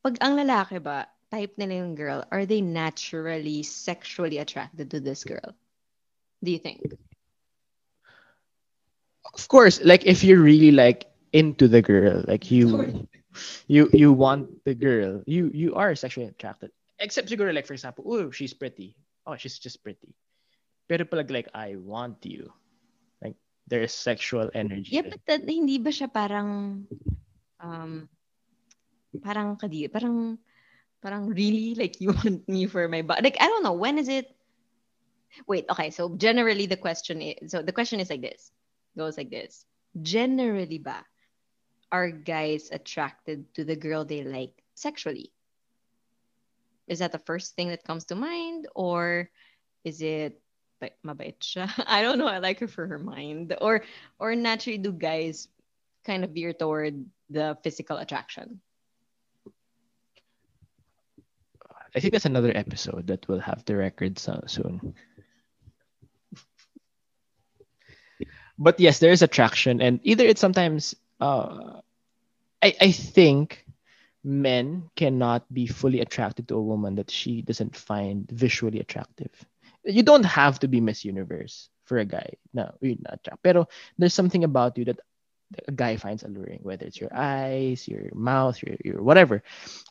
Pag 0.00 0.18
ang 0.20 0.36
lalaki 0.40 0.80
ba, 0.80 1.06
type 1.30 1.52
nila 1.58 1.84
yung 1.84 1.94
girl, 1.94 2.24
are 2.30 2.46
they 2.46 2.60
naturally 2.60 3.62
sexually 3.62 4.38
attracted 4.38 4.90
to 4.90 5.00
this 5.00 5.24
girl? 5.24 5.52
Do 6.42 6.50
you 6.52 6.58
think? 6.58 6.80
Of 9.34 9.48
course, 9.48 9.82
like 9.82 10.06
if 10.06 10.22
you're 10.22 10.40
really 10.40 10.70
like 10.70 11.10
into 11.32 11.66
the 11.66 11.82
girl, 11.82 12.22
like 12.26 12.50
you 12.50 13.06
you 13.66 13.90
you 13.92 14.12
want 14.12 14.64
the 14.64 14.74
girl, 14.74 15.22
you 15.26 15.50
you 15.52 15.74
are 15.74 15.94
sexually 15.94 16.30
attracted. 16.30 16.70
Except 17.02 17.26
siguro 17.26 17.50
like 17.50 17.66
for 17.66 17.74
example, 17.74 18.06
oh 18.06 18.30
she's 18.30 18.54
pretty. 18.54 18.94
Oh, 19.26 19.34
she's 19.34 19.58
just 19.58 19.82
pretty. 19.82 20.14
Pero 20.86 21.04
pag 21.04 21.30
like 21.30 21.50
I 21.50 21.74
want 21.74 22.22
you. 22.22 22.52
Like 23.18 23.34
there 23.66 23.82
is 23.82 23.90
sexual 23.90 24.50
energy. 24.54 24.94
Yeah, 24.94 25.10
but 25.10 25.20
that, 25.26 25.42
hindi 25.42 25.82
ba 25.82 25.90
siya 25.90 26.06
parang 26.06 26.86
um 27.58 28.06
parang 29.18 29.58
kadi 29.58 29.90
parang 29.90 30.38
parang 31.02 31.26
really 31.34 31.74
like 31.74 31.98
you 31.98 32.14
want 32.22 32.46
me 32.46 32.70
for 32.70 32.86
my 32.86 33.02
body. 33.02 33.26
Like 33.26 33.42
I 33.42 33.50
don't 33.50 33.66
know 33.66 33.74
when 33.74 33.98
is 33.98 34.06
it 34.06 34.30
Wait, 35.46 35.66
okay. 35.70 35.90
So 35.90 36.14
generally 36.16 36.66
the 36.66 36.78
question 36.78 37.18
is 37.18 37.50
so 37.50 37.62
the 37.62 37.74
question 37.74 37.98
is 37.98 38.10
like 38.10 38.22
this. 38.22 38.53
Goes 38.96 39.16
like 39.16 39.30
this. 39.30 39.66
Generally 40.02 40.78
ba 40.78 41.04
are 41.94 42.10
guys 42.10 42.70
attracted 42.72 43.46
to 43.54 43.62
the 43.62 43.76
girl 43.76 44.04
they 44.04 44.24
like 44.24 44.62
sexually? 44.74 45.30
Is 46.88 46.98
that 46.98 47.12
the 47.12 47.22
first 47.22 47.54
thing 47.54 47.68
that 47.68 47.84
comes 47.86 48.04
to 48.06 48.14
mind? 48.18 48.66
Or 48.74 49.30
is 49.84 50.02
it 50.02 50.42
like 50.82 50.98
mabait? 51.06 51.38
I 51.86 52.02
don't 52.02 52.18
know. 52.18 52.26
I 52.26 52.38
like 52.38 52.58
her 52.60 52.68
for 52.68 52.86
her 52.86 52.98
mind. 52.98 53.54
Or 53.60 53.86
or 54.18 54.34
naturally 54.34 54.78
do 54.78 54.92
guys 54.92 55.46
kind 56.04 56.24
of 56.24 56.30
veer 56.30 56.52
toward 56.52 57.06
the 57.30 57.56
physical 57.62 57.98
attraction? 57.98 58.60
I 61.94 62.00
think 62.00 62.10
that's 62.10 62.26
another 62.26 62.50
episode 62.56 63.06
that 63.06 63.26
we'll 63.28 63.38
have 63.38 63.64
the 63.64 63.76
record 63.76 64.18
soon. 64.18 64.94
But 68.58 68.78
yes, 68.80 68.98
there 68.98 69.12
is 69.12 69.22
attraction, 69.22 69.80
and 69.80 70.00
either 70.02 70.24
it's 70.24 70.40
sometimes 70.40 70.94
uh, 71.20 71.80
I, 72.62 72.74
I 72.80 72.90
think 72.92 73.64
men 74.24 74.88
cannot 74.96 75.44
be 75.52 75.66
fully 75.66 76.00
attracted 76.00 76.48
to 76.48 76.56
a 76.56 76.62
woman 76.62 76.96
that 76.96 77.10
she 77.10 77.42
doesn't 77.42 77.76
find 77.76 78.26
visually 78.30 78.80
attractive. 78.80 79.30
You 79.84 80.02
don't 80.02 80.24
have 80.24 80.58
to 80.60 80.68
be 80.68 80.80
Miss 80.80 81.04
Universe 81.04 81.68
for 81.84 81.98
a 81.98 82.08
guy. 82.08 82.40
No, 82.54 82.72
you're 82.80 82.96
not 83.04 83.20
attractive. 83.20 83.42
Pero 83.42 83.68
there's 83.98 84.14
something 84.14 84.44
about 84.44 84.78
you 84.78 84.86
that 84.86 85.00
a 85.68 85.72
guy 85.72 85.96
finds 85.96 86.24
alluring, 86.24 86.60
whether 86.62 86.86
it's 86.86 86.98
your 86.98 87.12
eyes, 87.12 87.86
your 87.86 88.08
mouth, 88.14 88.56
your, 88.62 88.76
your 88.82 89.02
whatever. 89.02 89.42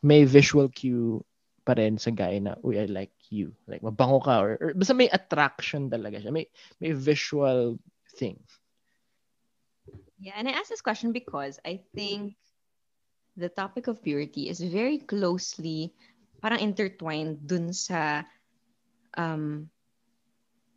May 0.02 0.24
visual 0.24 0.68
cue 0.68 1.24
pa 1.64 1.78
rin 1.78 1.96
sa 1.96 2.10
guy 2.10 2.42
na, 2.42 2.58
uy, 2.66 2.82
I 2.82 2.86
like 2.90 3.14
you. 3.30 3.54
Like, 3.68 3.80
mabango 3.80 4.18
ka. 4.18 4.42
Or, 4.42 4.58
or 4.60 4.74
basta 4.74 4.94
may 4.94 5.08
attraction 5.08 5.88
talaga 5.88 6.18
siya. 6.18 6.34
May, 6.34 6.50
may 6.80 6.90
visual 6.90 7.78
thing. 8.16 8.40
Yeah, 10.18 10.34
and 10.36 10.48
I 10.48 10.52
asked 10.52 10.70
this 10.70 10.80
question 10.80 11.12
because 11.12 11.58
I 11.66 11.82
think 11.94 12.34
the 13.36 13.48
topic 13.48 13.88
of 13.88 14.02
purity 14.02 14.48
is 14.48 14.60
very 14.60 14.98
closely 14.98 15.92
parang 16.40 16.60
intertwined 16.60 17.40
dun 17.48 17.72
sa 17.72 18.22
um, 19.16 19.68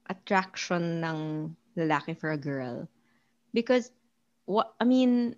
attraction 0.07 1.03
ng 1.03 1.19
lalaki 1.75 2.15
for 2.15 2.31
a 2.31 2.39
girl. 2.39 2.87
Because, 3.51 3.91
what 4.47 4.73
I 4.79 4.85
mean, 4.87 5.35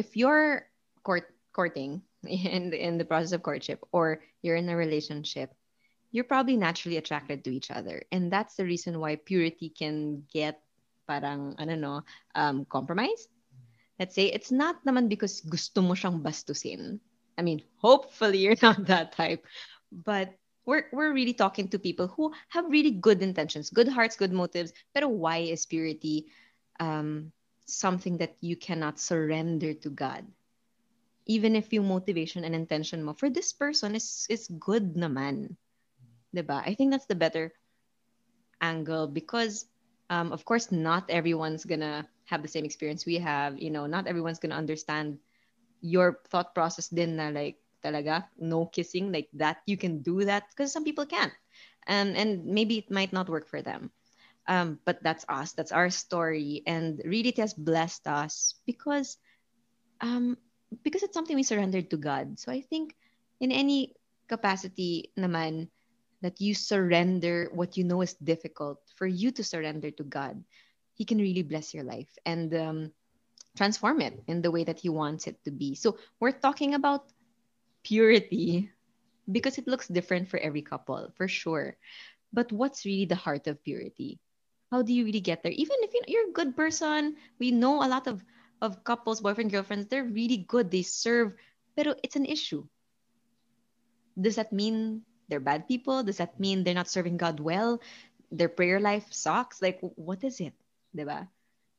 if 0.00 0.16
you're 0.16 0.66
court, 1.04 1.28
courting 1.52 2.02
in 2.24 2.72
in 2.72 2.98
the 2.98 3.04
process 3.04 3.32
of 3.32 3.44
courtship 3.44 3.84
or 3.92 4.24
you're 4.40 4.56
in 4.56 4.72
a 4.72 4.76
relationship, 4.76 5.52
you're 6.14 6.22
probably 6.22 6.56
naturally 6.56 6.96
attracted 6.96 7.42
to 7.42 7.50
each 7.50 7.74
other. 7.74 8.06
And 8.14 8.30
that's 8.30 8.54
the 8.54 8.64
reason 8.64 9.02
why 9.02 9.18
purity 9.18 9.68
can 9.68 10.22
get 10.32 10.62
parang 11.10 11.58
no, 11.58 12.06
um, 12.38 12.64
compromised. 12.70 13.26
Let's 13.98 14.14
say 14.14 14.30
it's 14.30 14.54
not 14.54 14.78
naman 14.86 15.10
because 15.10 15.42
gusto 15.42 15.82
mo 15.82 15.98
siyang 15.98 16.22
bastusin. 16.22 17.02
I 17.34 17.42
mean, 17.42 17.66
hopefully 17.82 18.38
you're 18.38 18.58
not 18.62 18.86
that 18.86 19.10
type. 19.18 19.42
But 19.90 20.38
we're 20.62 20.86
we're 20.94 21.12
really 21.12 21.34
talking 21.34 21.66
to 21.74 21.82
people 21.82 22.06
who 22.06 22.30
have 22.54 22.70
really 22.70 22.94
good 22.94 23.18
intentions, 23.18 23.74
good 23.74 23.90
hearts, 23.90 24.14
good 24.14 24.32
motives. 24.32 24.70
But 24.94 25.10
why 25.10 25.50
is 25.50 25.66
purity 25.66 26.30
um, 26.78 27.34
something 27.66 28.22
that 28.22 28.38
you 28.38 28.54
cannot 28.54 29.02
surrender 29.02 29.74
to 29.82 29.90
God? 29.90 30.22
Even 31.26 31.58
if 31.58 31.74
your 31.74 31.82
motivation 31.82 32.46
and 32.46 32.54
intention 32.54 33.02
mo 33.02 33.18
for 33.18 33.26
this 33.26 33.50
person 33.50 33.98
is 33.98 34.30
is 34.30 34.46
good 34.46 34.94
naman. 34.94 35.58
Diba? 36.34 36.62
I 36.66 36.74
think 36.74 36.90
that's 36.90 37.06
the 37.06 37.14
better 37.14 37.52
angle 38.60 39.06
because 39.06 39.66
um, 40.10 40.32
of 40.32 40.44
course 40.44 40.72
not 40.72 41.08
everyone's 41.10 41.64
gonna 41.64 42.06
have 42.26 42.42
the 42.42 42.48
same 42.48 42.64
experience 42.64 43.06
we 43.06 43.18
have. 43.18 43.58
You 43.60 43.70
know, 43.70 43.86
not 43.86 44.06
everyone's 44.06 44.38
gonna 44.38 44.56
understand 44.58 45.18
your 45.80 46.20
thought 46.28 46.54
process 46.54 46.88
din 46.88 47.16
na 47.16 47.28
like 47.28 47.60
talaga 47.84 48.24
no 48.40 48.66
kissing 48.66 49.12
like 49.12 49.28
that 49.34 49.60
you 49.66 49.76
can 49.76 50.00
do 50.02 50.24
that 50.24 50.48
because 50.50 50.72
some 50.72 50.84
people 50.84 51.06
can't. 51.06 51.32
Um, 51.86 52.16
and 52.16 52.44
maybe 52.46 52.78
it 52.78 52.90
might 52.90 53.12
not 53.12 53.28
work 53.28 53.46
for 53.46 53.60
them. 53.62 53.90
Um, 54.48 54.78
but 54.84 55.02
that's 55.02 55.24
us. 55.28 55.52
That's 55.52 55.72
our 55.72 55.90
story. 55.90 56.62
And 56.66 57.00
really 57.04 57.30
it 57.30 57.38
has 57.38 57.54
blessed 57.54 58.06
us 58.08 58.54
because 58.66 59.18
um, 60.00 60.36
because 60.82 61.02
it's 61.02 61.14
something 61.14 61.36
we 61.36 61.42
surrendered 61.44 61.90
to 61.90 61.96
god. 61.96 62.38
So 62.38 62.52
i 62.52 62.60
think 62.60 62.96
in 63.40 63.52
any 63.52 63.94
capacity 64.28 65.12
naman 65.18 65.68
that 66.24 66.40
you 66.40 66.56
surrender 66.56 67.52
what 67.52 67.76
you 67.76 67.84
know 67.84 68.00
is 68.00 68.16
difficult 68.24 68.80
for 68.96 69.06
you 69.06 69.30
to 69.30 69.44
surrender 69.44 69.92
to 69.92 70.02
god 70.04 70.40
he 70.96 71.04
can 71.04 71.18
really 71.20 71.44
bless 71.44 71.74
your 71.74 71.84
life 71.84 72.10
and 72.24 72.54
um, 72.56 72.90
transform 73.56 74.00
it 74.00 74.16
in 74.26 74.40
the 74.40 74.50
way 74.50 74.64
that 74.64 74.80
he 74.80 74.88
wants 74.88 75.28
it 75.28 75.36
to 75.44 75.52
be 75.52 75.76
so 75.76 76.00
we're 76.18 76.32
talking 76.32 76.72
about 76.72 77.12
purity 77.84 78.72
because 79.30 79.58
it 79.58 79.68
looks 79.68 79.88
different 79.88 80.28
for 80.28 80.38
every 80.40 80.62
couple, 80.62 81.12
for 81.16 81.28
sure. 81.28 81.76
But 82.32 82.50
what's 82.50 82.84
really 82.84 83.06
the 83.06 83.14
heart 83.14 83.46
of 83.46 83.62
purity? 83.62 84.18
How 84.72 84.82
do 84.82 84.92
you 84.92 85.04
really 85.04 85.20
get 85.20 85.42
there? 85.42 85.52
Even 85.52 85.76
if 85.82 85.94
you're 86.08 86.30
a 86.30 86.32
good 86.32 86.56
person, 86.56 87.16
we 87.38 87.52
know 87.52 87.84
a 87.84 87.88
lot 87.88 88.06
of, 88.06 88.24
of 88.60 88.82
couples, 88.82 89.20
boyfriend, 89.20 89.52
girlfriends, 89.52 89.86
they're 89.86 90.04
really 90.04 90.38
good. 90.48 90.70
They 90.70 90.82
serve, 90.82 91.34
but 91.76 91.86
it's 92.02 92.16
an 92.16 92.26
issue. 92.26 92.66
Does 94.20 94.36
that 94.36 94.52
mean 94.52 95.02
they're 95.28 95.40
bad 95.40 95.68
people? 95.68 96.02
Does 96.02 96.18
that 96.18 96.38
mean 96.38 96.64
they're 96.64 96.74
not 96.74 96.88
serving 96.88 97.16
God 97.16 97.40
well? 97.40 97.80
Their 98.30 98.48
prayer 98.48 98.80
life 98.80 99.06
sucks? 99.10 99.62
Like, 99.62 99.78
what 99.80 100.24
is 100.24 100.40
it? 100.40 100.54
Diba? 100.96 101.28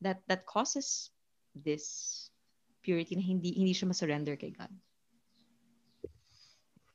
That, 0.02 0.22
that 0.28 0.46
causes 0.46 1.12
this 1.56 2.30
purity 2.82 3.16
na 3.16 3.22
hindi, 3.22 3.52
hindi 3.52 3.74
siya 3.74 3.90
masurrender 3.90 4.38
kay 4.38 4.54
God. 4.54 4.70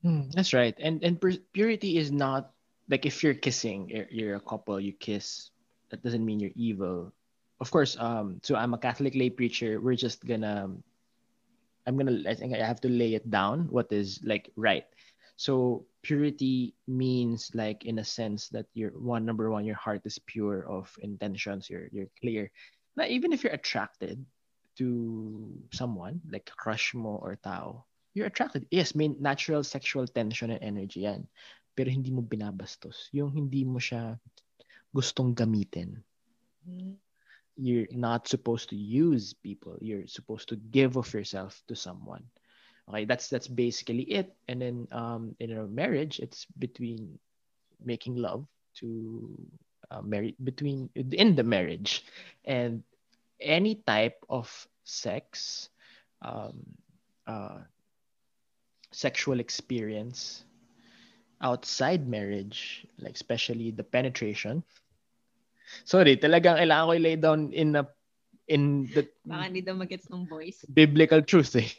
Hmm, 0.03 0.33
that's 0.33 0.55
right. 0.55 0.73
And 0.81 1.05
and 1.05 1.21
purity 1.53 2.01
is 2.01 2.09
not 2.09 2.57
like 2.89 3.05
if 3.05 3.21
you're 3.23 3.37
kissing, 3.37 3.91
you're, 3.91 4.09
you're 4.09 4.37
a 4.41 4.47
couple, 4.47 4.81
you 4.81 4.93
kiss. 4.93 5.51
That 5.91 6.03
doesn't 6.03 6.25
mean 6.25 6.41
you're 6.41 6.57
evil. 6.57 7.13
Of 7.61 7.69
course, 7.71 7.99
um. 8.01 8.41
So 8.41 8.57
I'm 8.57 8.73
a 8.73 8.81
Catholic 8.81 9.13
lay 9.13 9.29
preacher. 9.29 9.77
We're 9.77 10.01
just 10.01 10.25
gonna. 10.25 10.73
I'm 11.85 11.97
gonna. 12.01 12.25
I 12.25 12.33
think 12.33 12.57
I 12.57 12.65
have 12.65 12.81
to 12.81 12.89
lay 12.89 13.13
it 13.13 13.29
down. 13.29 13.69
What 13.69 13.93
is 13.93 14.25
like 14.25 14.49
right? 14.57 14.89
So 15.41 15.89
purity 16.05 16.77
means 16.85 17.49
like 17.57 17.89
in 17.89 17.97
a 17.97 18.05
sense 18.05 18.53
that 18.53 18.69
you're 18.77 18.93
one 18.93 19.25
number 19.25 19.49
one, 19.49 19.65
your 19.65 19.81
heart 19.81 20.05
is 20.05 20.21
pure 20.21 20.69
of 20.69 20.93
intentions. 21.01 21.73
You're 21.73 21.89
you're 21.97 22.13
clear. 22.21 22.53
But 22.93 23.09
even 23.09 23.33
if 23.33 23.41
you're 23.41 23.57
attracted 23.57 24.21
to 24.77 25.49
someone 25.73 26.21
like 26.29 26.53
crush 26.53 26.93
mo 26.93 27.17
or 27.25 27.41
tao, 27.41 27.89
you're 28.13 28.29
attracted. 28.29 28.69
Yes, 28.69 28.93
may 28.93 29.09
natural 29.17 29.65
sexual 29.65 30.05
tension 30.05 30.53
and 30.53 30.61
energy 30.61 31.09
yan. 31.09 31.25
Pero 31.73 31.89
hindi 31.89 32.13
mo 32.13 32.21
binabastos. 32.21 33.09
Yung 33.17 33.33
hindi 33.33 33.65
mo 33.65 33.81
siya 33.81 34.21
gustong 34.93 35.33
gamitin. 35.33 36.05
Mm. 36.69 37.01
You're 37.57 37.89
not 37.97 38.29
supposed 38.29 38.69
to 38.71 38.77
use 38.77 39.33
people. 39.33 39.81
You're 39.81 40.05
supposed 40.05 40.53
to 40.53 40.61
give 40.69 41.01
of 41.01 41.09
yourself 41.17 41.65
to 41.73 41.73
someone. 41.73 42.29
Okay, 42.91 43.07
that's 43.07 43.31
that's 43.31 43.47
basically 43.47 44.03
it. 44.11 44.35
And 44.51 44.59
then 44.59 44.77
um, 44.91 45.39
in 45.39 45.55
a 45.55 45.67
marriage, 45.71 46.19
it's 46.19 46.47
between 46.59 47.19
making 47.79 48.19
love 48.19 48.51
to 48.83 49.31
uh, 49.91 50.03
marry 50.03 50.35
between 50.43 50.91
in 50.99 51.39
the 51.39 51.47
marriage, 51.47 52.03
and 52.45 52.83
any 53.39 53.79
type 53.87 54.19
of 54.27 54.51
sex 54.83 55.71
um, 56.23 56.67
uh, 57.31 57.63
sexual 58.91 59.39
experience 59.39 60.43
outside 61.41 62.11
marriage, 62.11 62.87
like 62.99 63.15
especially 63.15 63.71
the 63.71 63.87
penetration. 63.87 64.67
Sorry, 65.87 66.19
talagang 66.19 66.59
kailangan 66.59 66.87
ko 66.91 66.93
i-lay 66.99 67.17
down 67.17 67.55
in 67.55 67.79
a 67.79 67.87
in 68.51 68.91
the 68.91 69.07
Baka 69.23 69.47
hindi 69.47 69.63
daw 69.63 69.79
magets 69.79 70.11
ng 70.11 70.27
voice. 70.27 70.67
Biblical 70.67 71.23
truth 71.23 71.55
eh. 71.55 71.71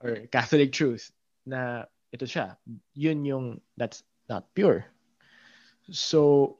Or 0.00 0.26
Catholic 0.30 0.72
truth 0.72 1.10
na 1.46 1.84
ito 2.14 2.24
siya. 2.24 2.56
Yun 2.94 3.24
yung 3.24 3.46
that's 3.76 4.02
not 4.28 4.46
pure. 4.54 4.86
So 5.90 6.58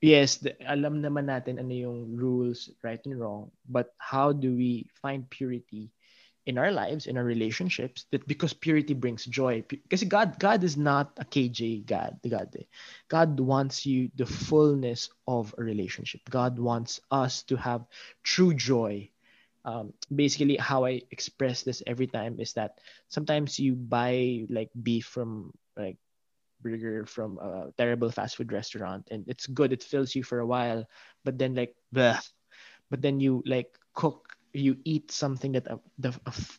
yes, 0.00 0.38
the, 0.38 0.56
alam 0.64 1.02
naman 1.02 1.28
natin 1.28 1.58
ano 1.58 1.72
yung 1.72 2.16
rules, 2.16 2.70
right 2.84 3.00
and 3.04 3.18
wrong, 3.18 3.50
but 3.68 3.92
how 3.98 4.32
do 4.32 4.54
we 4.54 4.88
find 5.00 5.28
purity 5.28 5.90
in 6.46 6.58
our 6.58 6.72
lives, 6.72 7.06
in 7.06 7.16
our 7.16 7.24
relationships, 7.24 8.06
that 8.10 8.26
because 8.26 8.52
purity 8.52 8.94
brings 8.94 9.24
joy. 9.26 9.62
Because 9.68 10.02
God, 10.04 10.38
God 10.38 10.64
is 10.64 10.76
not 10.76 11.12
a 11.18 11.24
KJ 11.24 11.86
God. 11.86 12.18
God, 12.26 12.48
eh. 12.58 12.64
God 13.08 13.38
wants 13.38 13.84
you 13.84 14.10
the 14.16 14.26
fullness 14.26 15.10
of 15.28 15.54
a 15.58 15.62
relationship. 15.62 16.20
God 16.28 16.58
wants 16.58 17.00
us 17.10 17.42
to 17.44 17.56
have 17.56 17.84
true 18.22 18.54
joy. 18.54 19.10
Um, 19.64 19.92
basically, 20.14 20.56
how 20.56 20.84
I 20.84 21.02
express 21.10 21.62
this 21.62 21.82
every 21.86 22.06
time 22.06 22.40
is 22.40 22.54
that 22.54 22.80
sometimes 23.08 23.58
you 23.58 23.74
buy 23.74 24.46
like 24.48 24.70
beef 24.82 25.06
from 25.06 25.52
like 25.76 25.96
burger 26.62 27.06
from 27.06 27.38
a 27.38 27.72
terrible 27.76 28.10
fast 28.10 28.36
food 28.36 28.52
restaurant 28.52 29.08
and 29.10 29.24
it's 29.26 29.46
good 29.46 29.72
it 29.72 29.82
fills 29.82 30.14
you 30.14 30.22
for 30.22 30.40
a 30.40 30.46
while 30.46 30.84
but 31.24 31.38
then 31.38 31.54
like 31.54 31.74
bleh, 31.88 32.20
but 32.90 33.00
then 33.00 33.18
you 33.18 33.42
like 33.46 33.78
cook 33.94 34.36
you 34.52 34.76
eat 34.84 35.10
something 35.10 35.52
that 35.52 35.66
a, 35.66 35.78
the, 35.98 36.12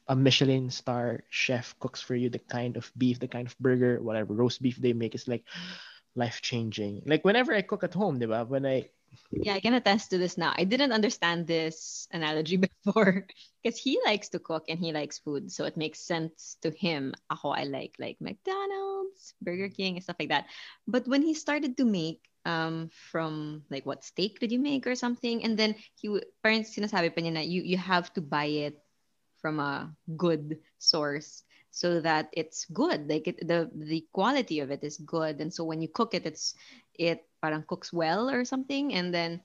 a, 0.07 0.15
Michelin 0.15 0.69
star 0.69 1.23
chef 1.29 1.75
cooks 1.79 2.01
for 2.01 2.15
you, 2.15 2.29
the 2.29 2.39
kind 2.39 2.77
of 2.77 2.91
beef, 2.97 3.19
the 3.19 3.27
kind 3.27 3.47
of 3.47 3.57
burger, 3.59 4.01
whatever 4.01 4.33
roast 4.33 4.61
beef 4.61 4.77
they 4.77 4.93
make 4.93 5.15
is 5.15 5.27
like 5.27 5.43
life 6.15 6.41
changing. 6.41 7.01
Like 7.05 7.25
whenever 7.25 7.53
I 7.53 7.61
cook 7.61 7.83
at 7.83 7.93
home, 7.93 8.19
diba? 8.19 8.47
When 8.47 8.65
I 8.65 8.89
yeah, 9.31 9.53
I 9.53 9.59
can 9.59 9.73
attest 9.73 10.11
to 10.11 10.17
this 10.17 10.37
now. 10.37 10.53
I 10.55 10.63
didn't 10.63 10.91
understand 10.91 11.47
this 11.47 12.07
analogy 12.11 12.57
before 12.85 13.27
because 13.63 13.79
he 13.79 13.99
likes 14.05 14.29
to 14.29 14.39
cook 14.39 14.65
and 14.69 14.79
he 14.79 14.91
likes 14.91 15.19
food, 15.19 15.51
so 15.51 15.65
it 15.65 15.77
makes 15.77 15.99
sense 15.99 16.57
to 16.61 16.71
him. 16.71 17.13
Ako, 17.31 17.49
I 17.49 17.63
like 17.63 17.95
like 17.99 18.17
McDonald's, 18.19 19.33
Burger 19.41 19.69
King, 19.69 19.95
and 19.95 20.03
stuff 20.03 20.19
like 20.19 20.29
that. 20.29 20.45
But 20.87 21.07
when 21.07 21.21
he 21.21 21.33
started 21.33 21.77
to 21.77 21.85
make 21.85 22.19
um 22.45 22.89
from 23.11 23.61
like 23.69 23.85
what 23.85 24.03
steak 24.03 24.39
did 24.39 24.51
you 24.51 24.57
make 24.57 24.87
or 24.87 24.95
something 24.95 25.43
and 25.45 25.53
then 25.53 25.75
he 25.93 26.09
parents 26.41 26.73
sinasabi 26.73 27.13
pa 27.13 27.21
niya 27.21 27.37
na 27.37 27.45
you 27.45 27.61
you 27.61 27.77
have 27.77 28.09
to 28.09 28.17
buy 28.17 28.49
it 28.49 28.81
from 29.37 29.61
a 29.61 29.93
good 30.17 30.57
source 30.81 31.45
so 31.69 32.01
that 32.01 32.33
it's 32.33 32.65
good 32.73 33.05
like 33.05 33.29
it, 33.29 33.37
the 33.45 33.69
the 33.77 34.01
quality 34.09 34.57
of 34.57 34.73
it 34.73 34.81
is 34.81 34.97
good 35.05 35.37
and 35.37 35.53
so 35.53 35.61
when 35.61 35.85
you 35.85 35.89
cook 35.93 36.17
it 36.17 36.25
it's 36.25 36.57
it 36.97 37.21
parang 37.41 37.63
cooks 37.67 37.91
well 37.93 38.29
or 38.29 38.45
something. 38.45 38.93
And 38.93 39.13
then 39.13 39.41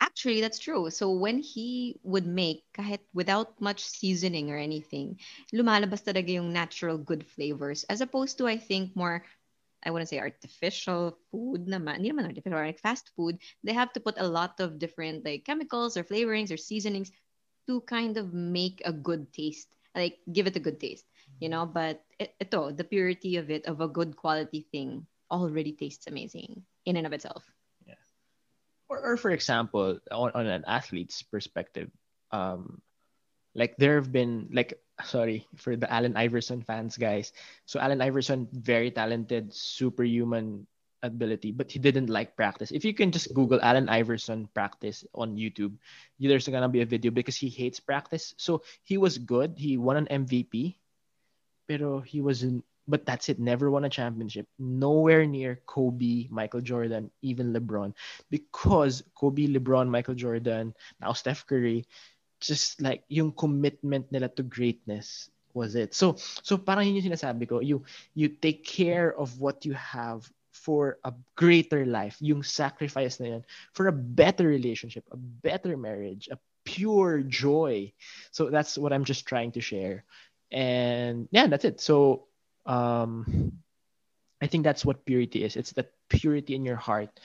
actually 0.00 0.40
that's 0.40 0.58
true. 0.58 0.90
So 0.90 1.10
when 1.12 1.38
he 1.38 2.00
would 2.02 2.26
make 2.26 2.64
kahit 2.74 3.00
without 3.14 3.60
much 3.60 3.84
seasoning 3.84 4.50
or 4.50 4.58
anything 4.58 5.18
lumalabas 5.54 6.02
talaga 6.04 6.38
yung 6.40 6.52
natural 6.52 6.98
good 6.98 7.26
flavors. 7.26 7.84
As 7.88 8.00
opposed 8.00 8.38
to 8.38 8.48
i 8.48 8.56
think 8.58 8.94
more 8.96 9.24
I 9.84 9.90
wouldn't 9.90 10.08
say 10.08 10.18
artificial 10.18 11.18
food 11.30 11.66
naman, 11.66 12.02
hindi 12.02 12.10
naman 12.10 12.26
artificial, 12.30 12.58
like 12.58 12.78
fast 12.78 13.10
food, 13.16 13.38
they 13.64 13.72
have 13.74 13.92
to 13.94 14.00
put 14.00 14.18
a 14.18 14.26
lot 14.28 14.60
of 14.60 14.78
different 14.78 15.24
like 15.24 15.44
chemicals 15.44 15.96
or 15.96 16.04
flavorings 16.04 16.50
or 16.52 16.56
seasonings 16.56 17.10
to 17.66 17.80
kind 17.82 18.16
of 18.16 18.32
make 18.32 18.82
a 18.84 18.92
good 18.92 19.32
taste, 19.32 19.68
like 19.94 20.18
give 20.32 20.46
it 20.46 20.56
a 20.56 20.62
good 20.62 20.78
taste, 20.80 21.06
you 21.40 21.48
know. 21.48 21.66
But 21.66 22.04
it, 22.18 22.34
ito, 22.40 22.70
the 22.70 22.84
purity 22.84 23.36
of 23.36 23.50
it, 23.50 23.66
of 23.66 23.80
a 23.80 23.88
good 23.88 24.16
quality 24.16 24.66
thing, 24.70 25.06
already 25.32 25.72
tastes 25.72 26.06
amazing 26.06 26.62
in 26.84 26.96
and 26.96 27.06
of 27.08 27.14
itself. 27.14 27.44
Yeah. 27.86 27.98
Or, 28.88 29.00
or 29.00 29.16
for 29.16 29.30
example, 29.30 29.98
on, 30.12 30.30
on 30.34 30.46
an 30.46 30.64
athlete's 30.68 31.22
perspective, 31.22 31.90
um, 32.32 32.82
Like 33.54 33.76
there 33.76 33.96
have 34.00 34.12
been 34.12 34.48
like 34.52 34.80
sorry 35.04 35.44
for 35.60 35.76
the 35.76 35.90
Allen 35.92 36.16
Iverson 36.16 36.62
fans, 36.62 36.96
guys. 36.96 37.32
So 37.66 37.80
Allen 37.80 38.00
Iverson, 38.00 38.48
very 38.52 38.90
talented, 38.90 39.52
superhuman 39.52 40.66
ability, 41.02 41.52
but 41.52 41.70
he 41.70 41.78
didn't 41.78 42.08
like 42.08 42.36
practice. 42.36 42.70
If 42.72 42.84
you 42.84 42.94
can 42.94 43.12
just 43.12 43.34
Google 43.34 43.60
Allen 43.60 43.88
Iverson 43.90 44.48
practice 44.54 45.04
on 45.14 45.36
YouTube, 45.36 45.76
there's 46.18 46.48
gonna 46.48 46.68
be 46.72 46.80
a 46.82 46.88
video 46.88 47.10
because 47.10 47.36
he 47.36 47.50
hates 47.50 47.80
practice. 47.80 48.34
So 48.38 48.62
he 48.86 48.96
was 48.96 49.18
good. 49.18 49.58
He 49.58 49.76
won 49.76 49.96
an 50.00 50.08
MVP, 50.08 50.78
pero 51.68 52.00
he 52.00 52.20
wasn't. 52.22 52.64
But 52.88 53.06
that's 53.06 53.28
it. 53.28 53.38
Never 53.38 53.70
won 53.70 53.84
a 53.84 53.88
championship. 53.88 54.46
Nowhere 54.58 55.24
near 55.24 55.60
Kobe, 55.66 56.26
Michael 56.30 56.60
Jordan, 56.60 57.10
even 57.22 57.52
LeBron, 57.52 57.94
because 58.30 59.02
Kobe, 59.14 59.46
LeBron, 59.46 59.88
Michael 59.88 60.18
Jordan, 60.18 60.74
now 61.00 61.12
Steph 61.12 61.46
Curry, 61.46 61.86
just 62.42 62.82
like 62.82 63.04
yung 63.08 63.30
commitment 63.32 64.10
nila 64.10 64.28
to 64.34 64.42
greatness 64.42 65.30
was 65.54 65.74
it. 65.76 65.94
So 65.94 66.16
so 66.18 66.58
parang 66.58 66.90
yun 66.90 66.98
yung 66.98 67.14
sinasabi 67.14 67.48
ko, 67.48 67.60
you 67.60 67.84
you 68.18 68.28
take 68.28 68.64
care 68.66 69.14
of 69.14 69.38
what 69.38 69.64
you 69.64 69.74
have 69.78 70.26
for 70.52 70.98
a 71.04 71.12
greater 71.36 71.86
life, 71.86 72.16
yung 72.20 72.42
sacrifice 72.42 73.18
na 73.18 73.38
yan, 73.38 73.42
for 73.72 73.88
a 73.88 73.94
better 73.94 74.46
relationship, 74.46 75.04
a 75.10 75.16
better 75.16 75.76
marriage, 75.76 76.28
a 76.30 76.38
pure 76.64 77.22
joy. 77.22 77.92
So 78.30 78.50
that's 78.50 78.76
what 78.76 78.92
I'm 78.92 79.04
just 79.04 79.26
trying 79.26 79.52
to 79.52 79.60
share. 79.60 80.04
And 80.52 81.28
yeah, 81.32 81.46
that's 81.46 81.64
it. 81.64 81.80
So 81.80 82.28
um 82.66 83.26
I 84.42 84.50
think 84.50 84.66
that's 84.66 84.84
what 84.84 85.06
purity 85.06 85.44
is. 85.46 85.54
It's 85.54 85.70
that 85.78 85.94
purity 86.10 86.58
in 86.58 86.66
your 86.66 86.76
heart, 86.76 87.22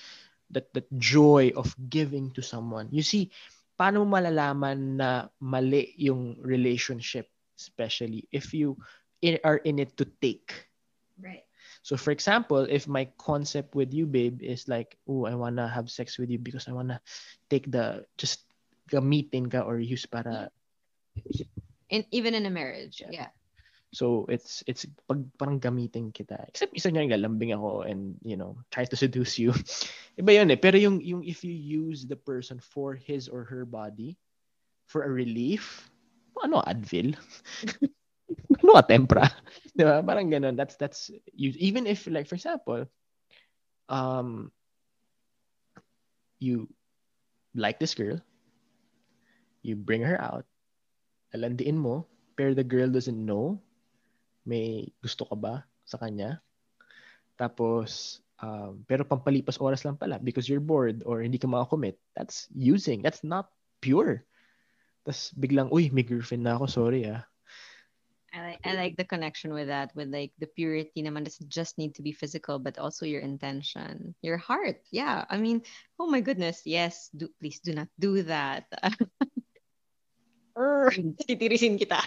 that 0.54 0.70
that 0.78 0.86
joy 1.02 1.50
of 1.58 1.74
giving 1.90 2.30
to 2.38 2.46
someone. 2.46 2.94
You 2.94 3.02
see, 3.02 3.34
paano 3.74 4.06
mo 4.06 4.18
malalaman 4.22 5.02
na 5.02 5.34
mali 5.42 5.98
yung 5.98 6.38
relationship, 6.46 7.26
especially 7.58 8.30
if 8.30 8.54
you 8.54 8.78
in, 9.26 9.42
are 9.42 9.58
in 9.66 9.82
it 9.82 9.98
to 9.98 10.06
take. 10.22 10.70
Right. 11.18 11.42
So 11.82 11.98
for 11.98 12.14
example, 12.14 12.70
if 12.70 12.86
my 12.86 13.10
concept 13.18 13.74
with 13.74 13.94
you, 13.94 14.06
babe, 14.06 14.46
is 14.46 14.70
like, 14.70 14.98
oh, 15.10 15.26
I 15.26 15.34
wanna 15.34 15.66
have 15.66 15.90
sex 15.90 16.22
with 16.22 16.30
you 16.30 16.38
because 16.38 16.70
I 16.70 16.74
wanna 16.78 17.02
take 17.50 17.66
the 17.72 18.06
just 18.22 18.46
gamitin 18.94 19.50
ka 19.50 19.66
or 19.66 19.82
use 19.82 20.06
para 20.06 20.54
In 21.90 22.06
even 22.12 22.36
in 22.36 22.46
a 22.46 22.54
marriage. 22.54 23.02
Yeah. 23.02 23.10
Yeah. 23.26 23.30
So 23.96 24.28
it's 24.28 24.68
it's 24.68 24.84
pag 25.08 25.24
parang 25.40 25.64
gamitin 25.64 26.12
kita. 26.12 26.36
Except 26.52 26.76
isa 26.76 26.92
niya 26.92 27.16
lalambing 27.16 27.56
ako 27.56 27.88
and 27.88 28.20
you 28.20 28.36
know, 28.36 28.60
try 28.68 28.84
to 28.84 28.98
seduce 29.00 29.40
you. 29.40 29.56
Iba 30.20 30.44
yun 30.44 30.52
eh. 30.52 30.60
Pero 30.60 30.76
yung 30.76 31.00
yung 31.00 31.24
if 31.24 31.44
you 31.48 31.56
use 31.56 32.04
the 32.04 32.20
person 32.20 32.60
for 32.60 33.00
his 33.00 33.32
or 33.32 33.48
her 33.48 33.64
body 33.64 34.20
for 34.92 35.08
a 35.08 35.12
relief, 35.12 35.88
ano 36.44 36.60
Advil? 36.68 37.16
ano 38.60 38.72
ka 38.76 38.84
tempra? 38.84 39.24
Ba? 39.80 40.04
Parang 40.04 40.28
ganun. 40.28 40.60
That's 40.60 40.76
that's 40.76 41.08
you 41.32 41.56
even 41.56 41.88
if 41.88 42.12
like 42.12 42.28
for 42.28 42.36
example, 42.36 42.84
um 43.88 44.52
you 46.44 46.68
like 47.56 47.80
this 47.80 47.96
girl, 47.96 48.20
you 49.64 49.80
bring 49.80 50.04
her 50.04 50.20
out, 50.20 50.44
alandiin 51.32 51.80
mo, 51.80 52.04
pero 52.36 52.52
the 52.52 52.68
girl 52.68 52.92
doesn't 52.92 53.18
know 53.18 53.58
may 54.48 54.88
gusto 55.04 55.28
ka 55.28 55.36
ba 55.36 55.68
sa 55.84 56.00
kanya. 56.00 56.40
Tapos, 57.36 58.24
um, 58.40 58.80
pero 58.88 59.04
pampalipas 59.04 59.60
oras 59.60 59.84
lang 59.84 60.00
pala 60.00 60.18
because 60.18 60.48
you're 60.48 60.64
bored 60.64 61.04
or 61.04 61.20
hindi 61.20 61.38
ka 61.38 61.52
makakommit. 61.52 62.00
That's 62.16 62.48
using. 62.56 63.04
That's 63.04 63.28
not 63.28 63.52
pure. 63.84 64.24
Tapos 65.04 65.36
biglang, 65.36 65.68
uy, 65.70 65.92
may 65.92 66.08
girlfriend 66.08 66.48
na 66.48 66.56
ako, 66.56 66.66
sorry 66.72 67.06
ah. 67.12 67.28
I 68.36 68.54
like 68.54 68.62
I 68.68 68.72
like 68.76 68.96
the 69.00 69.08
connection 69.08 69.56
with 69.56 69.72
that, 69.72 69.96
with 69.96 70.12
like 70.12 70.36
the 70.38 70.52
purity 70.52 71.00
naman 71.00 71.24
doesn't 71.24 71.48
just 71.48 71.80
need 71.80 71.96
to 71.96 72.04
be 72.04 72.12
physical, 72.12 72.60
but 72.60 72.78
also 72.78 73.08
your 73.08 73.24
intention, 73.24 74.14
your 74.22 74.38
heart. 74.38 74.84
Yeah. 74.92 75.24
I 75.32 75.40
mean, 75.40 75.64
oh 75.98 76.12
my 76.12 76.20
goodness, 76.20 76.62
yes, 76.68 77.10
do 77.16 77.32
please 77.40 77.64
do 77.64 77.72
not 77.72 77.88
do 77.98 78.22
that. 78.28 78.68
Titirisin 81.24 81.80
kita. 81.80 82.02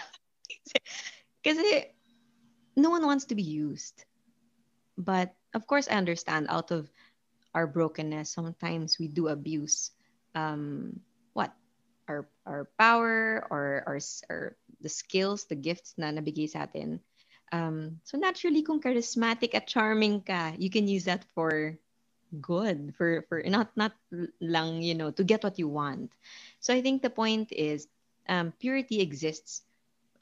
Kasi 1.46 1.94
no 2.80 2.90
one 2.90 3.04
wants 3.04 3.26
to 3.26 3.34
be 3.34 3.44
used. 3.44 4.04
But 4.96 5.34
of 5.54 5.66
course 5.66 5.88
I 5.88 5.96
understand 5.96 6.46
out 6.48 6.70
of 6.70 6.90
our 7.54 7.66
brokenness, 7.66 8.30
sometimes 8.30 8.98
we 8.98 9.08
do 9.08 9.28
abuse 9.28 9.90
um 10.34 11.00
what? 11.32 11.52
Our 12.08 12.26
our 12.46 12.68
power 12.78 13.46
or 13.50 13.84
our, 13.86 13.98
our 14.30 14.56
the 14.80 14.88
skills, 14.88 15.44
the 15.44 15.58
gifts 15.58 15.94
na 15.98 16.10
nabigay 16.10 16.48
sa 16.48 16.64
atin. 16.64 17.00
Um, 17.52 17.98
so 18.04 18.18
naturally, 18.18 18.62
kung 18.62 18.80
charismatic 18.80 19.54
at 19.54 19.66
charming 19.66 20.22
ka, 20.22 20.54
you 20.56 20.70
can 20.70 20.86
use 20.86 21.04
that 21.04 21.26
for 21.34 21.78
good, 22.38 22.94
for 22.94 23.26
for 23.28 23.42
not 23.42 23.74
not 23.74 23.92
lang 24.40 24.82
you 24.82 24.94
know 24.94 25.10
to 25.10 25.24
get 25.26 25.42
what 25.42 25.58
you 25.58 25.66
want. 25.66 26.14
So 26.62 26.74
I 26.74 26.82
think 26.82 27.02
the 27.02 27.10
point 27.10 27.50
is, 27.50 27.90
um, 28.30 28.54
purity 28.58 29.02
exists 29.02 29.62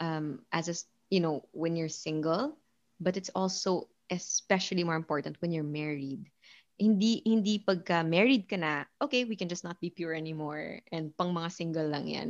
um, 0.01 0.41
as 0.53 0.69
a 0.69 0.75
you 1.11 1.21
know 1.21 1.45
when 1.53 1.77
you're 1.77 1.93
single, 1.93 2.57
but 3.01 3.17
it's 3.17 3.31
also 3.35 3.89
especially 4.11 4.85
more 4.85 4.97
important 4.97 5.37
when 5.41 5.53
you're 5.53 5.67
married. 5.67 6.31
Hindi 6.79 7.23
hindi 7.27 7.59
pagka 7.59 8.07
married 8.07 8.49
ka 8.49 8.57
na, 8.57 8.85
okay, 9.03 9.25
we 9.25 9.35
can 9.37 9.49
just 9.49 9.65
not 9.65 9.81
be 9.81 9.91
pure 9.91 10.15
anymore 10.15 10.81
and 10.93 11.11
pang 11.19 11.35
mga 11.35 11.51
single 11.53 11.89
lang 11.89 12.07
yan. 12.07 12.29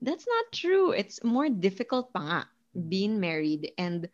That's 0.00 0.26
not 0.26 0.50
true. 0.50 0.90
It's 0.90 1.22
more 1.22 1.48
difficult 1.52 2.10
pa 2.10 2.20
nga 2.20 2.40
being 2.72 3.20
married 3.20 3.70
and 3.76 4.08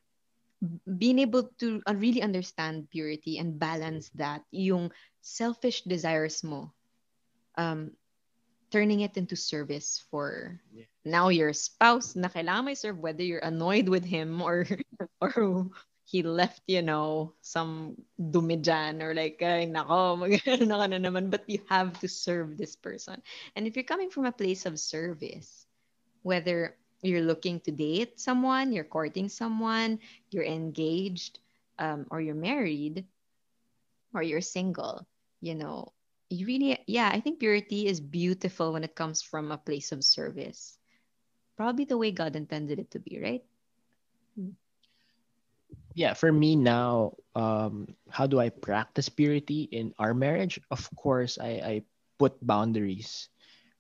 being 0.99 1.23
able 1.23 1.55
to 1.62 1.81
uh, 1.87 1.94
really 1.94 2.21
understand 2.21 2.90
purity 2.90 3.38
and 3.38 3.59
balance 3.59 4.11
that 4.18 4.42
yung 4.51 4.90
selfish 5.23 5.87
desires 5.87 6.42
mo 6.42 6.75
um 7.55 7.90
turning 8.71 9.01
it 9.01 9.17
into 9.17 9.37
service 9.37 10.05
for 10.11 10.61
Yeah. 10.73 10.87
now 11.05 11.29
your 11.29 11.53
spouse 11.53 12.17
na 12.17 12.29
kailangan 12.29 12.65
may 12.73 12.77
serve 12.77 12.99
whether 13.01 13.23
you're 13.25 13.45
annoyed 13.45 13.89
with 13.89 14.05
him 14.05 14.41
or 14.43 14.67
or 15.25 15.71
he 16.09 16.23
left 16.23 16.63
you 16.67 16.81
know 16.83 17.33
some 17.41 17.97
dumi 18.19 18.57
dyan 18.61 19.01
or 19.05 19.13
like 19.15 19.41
ay 19.45 19.69
nako 19.69 20.17
mag 20.21 20.41
na 20.69 20.77
ka 20.81 20.87
na 20.89 20.99
naman 21.01 21.29
but 21.31 21.45
you 21.49 21.61
have 21.69 21.93
to 22.01 22.09
serve 22.09 22.57
this 22.57 22.77
person 22.77 23.21
and 23.57 23.67
if 23.67 23.77
you're 23.77 23.89
coming 23.89 24.11
from 24.11 24.25
a 24.27 24.35
place 24.35 24.65
of 24.67 24.79
service 24.81 25.67
whether 26.23 26.77
you're 27.03 27.23
looking 27.23 27.61
to 27.61 27.71
date 27.71 28.19
someone, 28.21 28.73
you're 28.73 28.85
courting 28.85 29.29
someone, 29.29 29.99
you're 30.31 30.45
engaged, 30.45 31.39
um, 31.79 32.07
or 32.11 32.21
you're 32.21 32.35
married, 32.35 33.07
or 34.15 34.23
you're 34.23 34.41
single, 34.41 35.07
you 35.41 35.55
know, 35.55 35.93
you 36.31 36.47
really, 36.47 36.79
yeah, 36.87 37.11
I 37.12 37.21
think 37.21 37.41
purity 37.41 37.87
is 37.87 38.01
beautiful 38.01 38.73
when 38.73 38.85
it 38.85 38.95
comes 38.95 39.23
from 39.23 39.51
a 39.51 39.59
place 39.59 39.93
of 39.93 40.05
service. 40.05 40.79
Probably 41.57 41.85
the 41.85 41.99
way 41.99 42.12
God 42.12 42.37
intended 42.37 42.79
it 42.79 42.91
to 42.93 43.01
be, 43.01 43.21
right? 43.21 43.45
Yeah, 45.95 46.14
for 46.14 46.31
me 46.31 46.55
now, 46.55 47.14
um, 47.35 47.88
how 48.11 48.27
do 48.27 48.38
I 48.38 48.51
practice 48.51 49.09
purity 49.09 49.69
in 49.73 49.93
our 49.99 50.14
marriage? 50.14 50.61
Of 50.71 50.88
course, 50.95 51.38
I, 51.41 51.49
I 51.64 51.75
put 52.19 52.38
boundaries. 52.45 53.29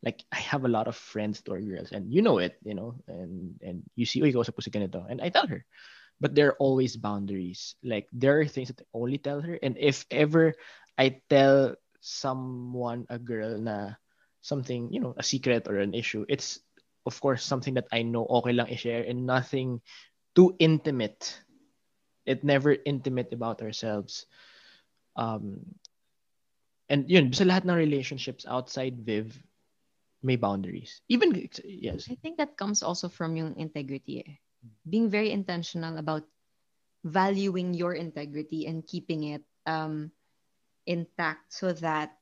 Like 0.02 0.24
I 0.32 0.38
have 0.38 0.64
a 0.64 0.72
lot 0.72 0.88
of 0.88 0.96
friends 0.96 1.42
to 1.42 1.52
our 1.52 1.60
girls, 1.60 1.92
and 1.92 2.10
you 2.12 2.22
know 2.22 2.38
it, 2.38 2.58
you 2.62 2.74
know, 2.74 2.94
and 3.08 3.58
and 3.62 3.82
you 3.94 4.06
see, 4.06 4.22
oh, 4.22 4.30
ikaw 4.30 4.46
sa 4.46 4.54
pusi 4.54 4.70
ganito, 4.70 5.02
and 5.06 5.18
I 5.18 5.28
tell 5.28 5.46
her, 5.50 5.66
but 6.22 6.34
there 6.34 6.54
are 6.54 6.60
always 6.62 6.94
boundaries. 6.94 7.74
Like 7.82 8.06
there 8.14 8.38
are 8.38 8.46
things 8.46 8.70
that 8.70 8.82
I 8.82 8.86
only 8.94 9.18
tell 9.18 9.42
her, 9.42 9.58
and 9.58 9.74
if 9.74 10.06
ever 10.10 10.54
I 10.94 11.18
tell 11.26 11.74
someone, 12.00 13.06
a 13.08 13.18
girl, 13.18 13.58
na 13.58 13.94
something, 14.40 14.92
you 14.92 15.00
know, 15.00 15.14
a 15.16 15.22
secret 15.22 15.68
or 15.68 15.78
an 15.78 15.94
issue, 15.94 16.24
it's 16.28 16.60
of 17.06 17.20
course 17.20 17.44
something 17.44 17.74
that 17.74 17.88
I 17.92 18.02
know 18.02 18.26
okay 18.42 18.52
lang 18.52 18.68
i-share 18.70 19.04
and 19.04 19.26
nothing 19.26 19.80
too 20.34 20.54
intimate. 20.58 21.40
It 22.26 22.44
never 22.44 22.76
intimate 22.76 23.32
about 23.32 23.62
ourselves. 23.62 24.26
Um, 25.16 25.64
and 26.88 27.08
yun, 27.08 27.32
sa 27.32 27.44
lahat 27.44 27.64
ng 27.64 27.74
relationships 27.74 28.44
outside 28.46 29.00
Viv, 29.00 29.32
may 30.22 30.36
boundaries. 30.36 31.00
Even, 31.08 31.48
yes. 31.64 32.06
I 32.10 32.16
think 32.20 32.36
that 32.38 32.56
comes 32.56 32.82
also 32.82 33.08
from 33.08 33.36
yung 33.36 33.56
integrity. 33.56 34.24
eh. 34.26 34.36
Being 34.88 35.08
very 35.08 35.30
intentional 35.30 35.96
about 35.96 36.26
valuing 37.04 37.74
your 37.74 37.94
integrity 37.94 38.66
and 38.66 38.86
keeping 38.86 39.24
it 39.38 39.42
um, 39.66 40.10
intact 40.88 41.52
so 41.52 41.72
that 41.84 42.16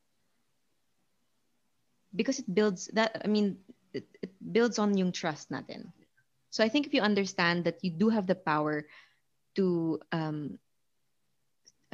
because 2.11 2.43
it 2.43 2.51
builds 2.51 2.91
that 2.99 3.23
I 3.23 3.29
mean 3.31 3.63
it, 3.95 4.05
it 4.21 4.35
builds 4.41 4.79
on 4.79 4.99
yung 4.99 5.15
trust 5.15 5.55
natin. 5.55 5.95
So 6.51 6.65
I 6.65 6.69
think 6.69 6.87
if 6.87 6.95
you 6.95 7.01
understand 7.01 7.65
that 7.65 7.79
you 7.87 7.95
do 7.95 8.11
have 8.11 8.27
the 8.27 8.35
power 8.35 8.91
to 9.55 10.01
um 10.11 10.59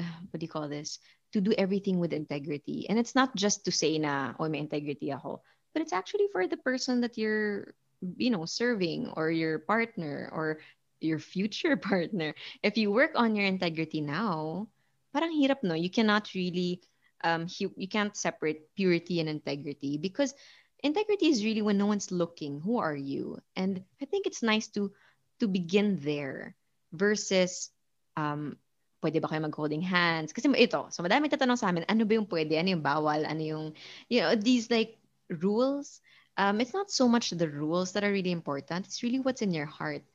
uh, 0.00 0.16
what 0.32 0.40
do 0.40 0.44
you 0.44 0.50
call 0.50 0.66
this? 0.72 0.98
To 1.36 1.40
do 1.40 1.52
everything 1.56 2.00
with 2.00 2.12
integrity. 2.12 2.88
And 2.88 2.98
it's 2.98 3.14
not 3.14 3.36
just 3.36 3.64
to 3.64 3.72
say 3.72 3.98
na, 3.98 4.32
oh, 4.40 4.48
may 4.48 4.60
integrity 4.60 5.12
ako. 5.12 5.44
But 5.72 5.80
it's 5.80 5.92
actually 5.92 6.28
for 6.32 6.48
the 6.48 6.60
person 6.60 7.00
that 7.00 7.16
you're 7.16 7.76
you 8.16 8.30
know 8.30 8.44
serving 8.44 9.12
or 9.14 9.30
your 9.30 9.58
partner 9.60 10.28
or 10.32 10.58
your 11.00 11.18
future 11.18 11.76
partner 11.90 12.34
if 12.62 12.76
you 12.76 12.90
work 12.90 13.12
on 13.14 13.36
your 13.36 13.46
integrity 13.46 14.00
now 14.00 14.66
parang 15.12 15.32
hirap 15.32 15.62
no 15.62 15.74
you 15.74 15.90
cannot 15.90 16.32
really 16.34 16.80
um 17.24 17.46
you, 17.58 17.72
you 17.76 17.88
can't 17.88 18.16
separate 18.16 18.72
purity 18.74 19.20
and 19.20 19.28
integrity 19.28 19.96
because 19.96 20.34
integrity 20.82 21.28
is 21.30 21.44
really 21.44 21.62
when 21.62 21.78
no 21.78 21.86
one's 21.86 22.10
looking 22.10 22.60
who 22.60 22.78
are 22.78 22.96
you 22.96 23.38
and 23.54 23.84
i 24.00 24.04
think 24.04 24.26
it's 24.26 24.42
nice 24.42 24.68
to 24.68 24.90
to 25.38 25.46
begin 25.46 25.98
there 26.02 26.56
versus 26.92 27.70
um 28.16 28.56
pwede 29.02 29.18
ba 29.18 29.26
kayo 29.26 29.42
mag-holding 29.42 29.82
hands? 29.82 30.30
Kasi 30.30 30.46
ito, 30.54 30.86
so 30.94 31.02
madami 31.02 31.26
tatanong 31.26 31.58
sa 31.58 31.74
amin, 31.74 31.82
ano 31.90 32.06
ba 32.06 32.14
yung 32.14 32.30
pwede, 32.30 32.54
ano 32.54 32.78
yung 32.78 32.86
bawal, 32.86 33.26
ano 33.26 33.42
yung, 33.42 33.66
you 34.06 34.22
know, 34.22 34.38
these 34.38 34.70
like 34.70 34.96
rules. 35.42 35.98
Um, 36.38 36.62
it's 36.62 36.72
not 36.72 36.88
so 36.88 37.10
much 37.10 37.34
the 37.34 37.50
rules 37.50 37.92
that 37.92 38.06
are 38.06 38.14
really 38.14 38.32
important. 38.32 38.86
It's 38.86 39.02
really 39.02 39.20
what's 39.20 39.42
in 39.42 39.52
your 39.52 39.66
heart. 39.68 40.06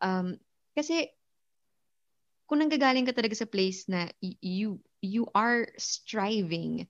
Um, 0.00 0.38
kasi 0.78 1.10
kung 2.46 2.62
nanggagaling 2.62 3.06
ka 3.06 3.14
talaga 3.14 3.34
sa 3.34 3.50
place 3.50 3.90
na 3.90 4.06
you 4.22 4.78
you 5.02 5.26
are 5.34 5.66
striving 5.76 6.86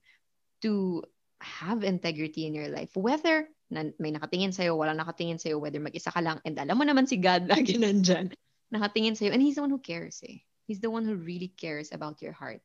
to 0.61 1.03
have 1.41 1.85
integrity 1.85 2.45
in 2.45 2.53
your 2.53 2.69
life, 2.69 2.93
whether 2.97 3.45
na, 3.69 3.91
may 3.99 4.15
nakatingin 4.15 4.55
sa'yo, 4.55 4.79
wala 4.79 4.95
nakatingin 4.95 5.37
sa'yo, 5.37 5.59
whether 5.59 5.79
mag-isa 5.81 6.09
ka 6.09 6.23
lang, 6.23 6.39
and 6.47 6.55
alam 6.55 6.79
mo 6.79 6.85
naman 6.87 7.05
si 7.05 7.19
God 7.19 7.47
lagi 7.51 7.75
nandyan, 7.75 8.31
nakatingin 8.71 9.15
sa'yo, 9.17 9.35
and 9.35 9.43
He's 9.43 9.59
the 9.59 9.63
one 9.63 9.73
who 9.73 9.81
cares 9.81 10.23
eh. 10.23 10.39
He's 10.67 10.83
the 10.83 10.91
one 10.91 11.07
who 11.07 11.15
really 11.15 11.51
cares 11.55 11.95
about 11.95 12.19
your 12.19 12.35
heart. 12.35 12.59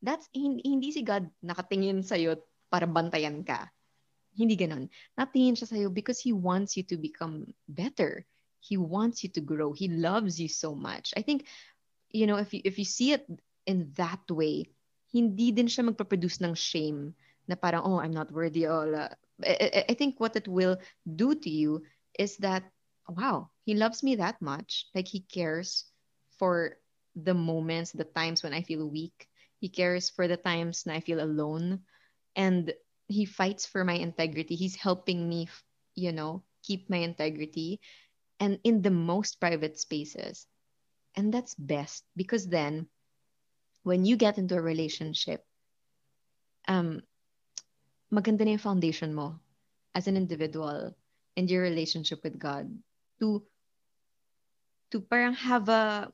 That's, 0.00 0.28
hindi, 0.32 0.64
hindi 0.64 0.92
si 0.92 1.04
God 1.04 1.28
nakatingin 1.44 2.04
sa'yo 2.04 2.40
para 2.68 2.88
bantayan 2.88 3.44
ka. 3.44 3.68
Hindi 4.36 4.56
ganon. 4.56 4.92
Natingin 5.16 5.56
siya 5.56 5.68
sa'yo 5.68 5.88
because 5.88 6.20
He 6.20 6.32
wants 6.36 6.76
you 6.76 6.84
to 6.92 7.00
become 7.00 7.48
better. 7.68 8.28
He 8.60 8.76
wants 8.76 9.24
you 9.24 9.32
to 9.36 9.40
grow. 9.40 9.72
He 9.72 9.88
loves 9.88 10.36
you 10.36 10.48
so 10.48 10.76
much. 10.76 11.16
I 11.16 11.24
think, 11.24 11.48
you 12.10 12.26
know, 12.26 12.36
if 12.36 12.54
you, 12.54 12.60
if 12.64 12.78
you 12.78 12.84
see 12.84 13.12
it 13.12 13.26
in 13.66 13.92
that 13.96 14.22
way, 14.30 14.66
hindi 15.12 15.52
din 15.52 15.66
siya 15.66 15.86
magpaproduce 15.88 16.42
ng 16.42 16.54
shame 16.54 17.14
na 17.48 17.54
parang, 17.54 17.82
oh, 17.84 18.00
I'm 18.00 18.12
not 18.12 18.32
worthy. 18.32 18.66
All, 18.66 18.94
uh, 18.94 19.08
I, 19.44 19.84
I 19.88 19.94
think 19.94 20.18
what 20.18 20.36
it 20.36 20.48
will 20.48 20.76
do 21.04 21.34
to 21.34 21.50
you 21.50 21.82
is 22.18 22.36
that, 22.38 22.64
wow, 23.08 23.50
he 23.64 23.74
loves 23.74 24.02
me 24.02 24.16
that 24.16 24.40
much. 24.42 24.86
Like 24.94 25.08
he 25.08 25.20
cares 25.20 25.86
for 26.38 26.76
the 27.14 27.34
moments, 27.34 27.92
the 27.92 28.04
times 28.04 28.42
when 28.42 28.52
I 28.52 28.62
feel 28.62 28.88
weak. 28.88 29.28
He 29.60 29.68
cares 29.68 30.10
for 30.10 30.28
the 30.28 30.36
times 30.36 30.82
when 30.84 30.96
I 30.96 31.00
feel 31.00 31.22
alone. 31.22 31.80
And 32.34 32.74
he 33.08 33.24
fights 33.24 33.64
for 33.64 33.84
my 33.84 33.94
integrity. 33.94 34.54
He's 34.54 34.76
helping 34.76 35.28
me, 35.28 35.48
you 35.94 36.12
know, 36.12 36.42
keep 36.62 36.90
my 36.90 36.98
integrity 36.98 37.80
and 38.40 38.58
in 38.64 38.82
the 38.82 38.90
most 38.90 39.40
private 39.40 39.78
spaces. 39.78 40.46
And 41.16 41.32
that's 41.32 41.54
best 41.56 42.04
because 42.14 42.46
then 42.46 42.88
when 43.82 44.04
you 44.04 44.16
get 44.16 44.38
into 44.38 44.56
a 44.56 44.60
relationship, 44.60 45.44
um, 46.68 47.00
maganda 48.12 48.44
na 48.44 48.54
yung 48.54 48.62
foundation 48.62 49.14
mo 49.14 49.40
as 49.94 50.06
an 50.06 50.16
individual 50.16 50.92
and 51.36 51.50
your 51.50 51.62
relationship 51.62 52.22
with 52.22 52.38
God 52.38 52.68
to 53.20 53.42
to 54.92 55.00
parang 55.00 55.34
have 55.34 55.68
a 55.68 56.12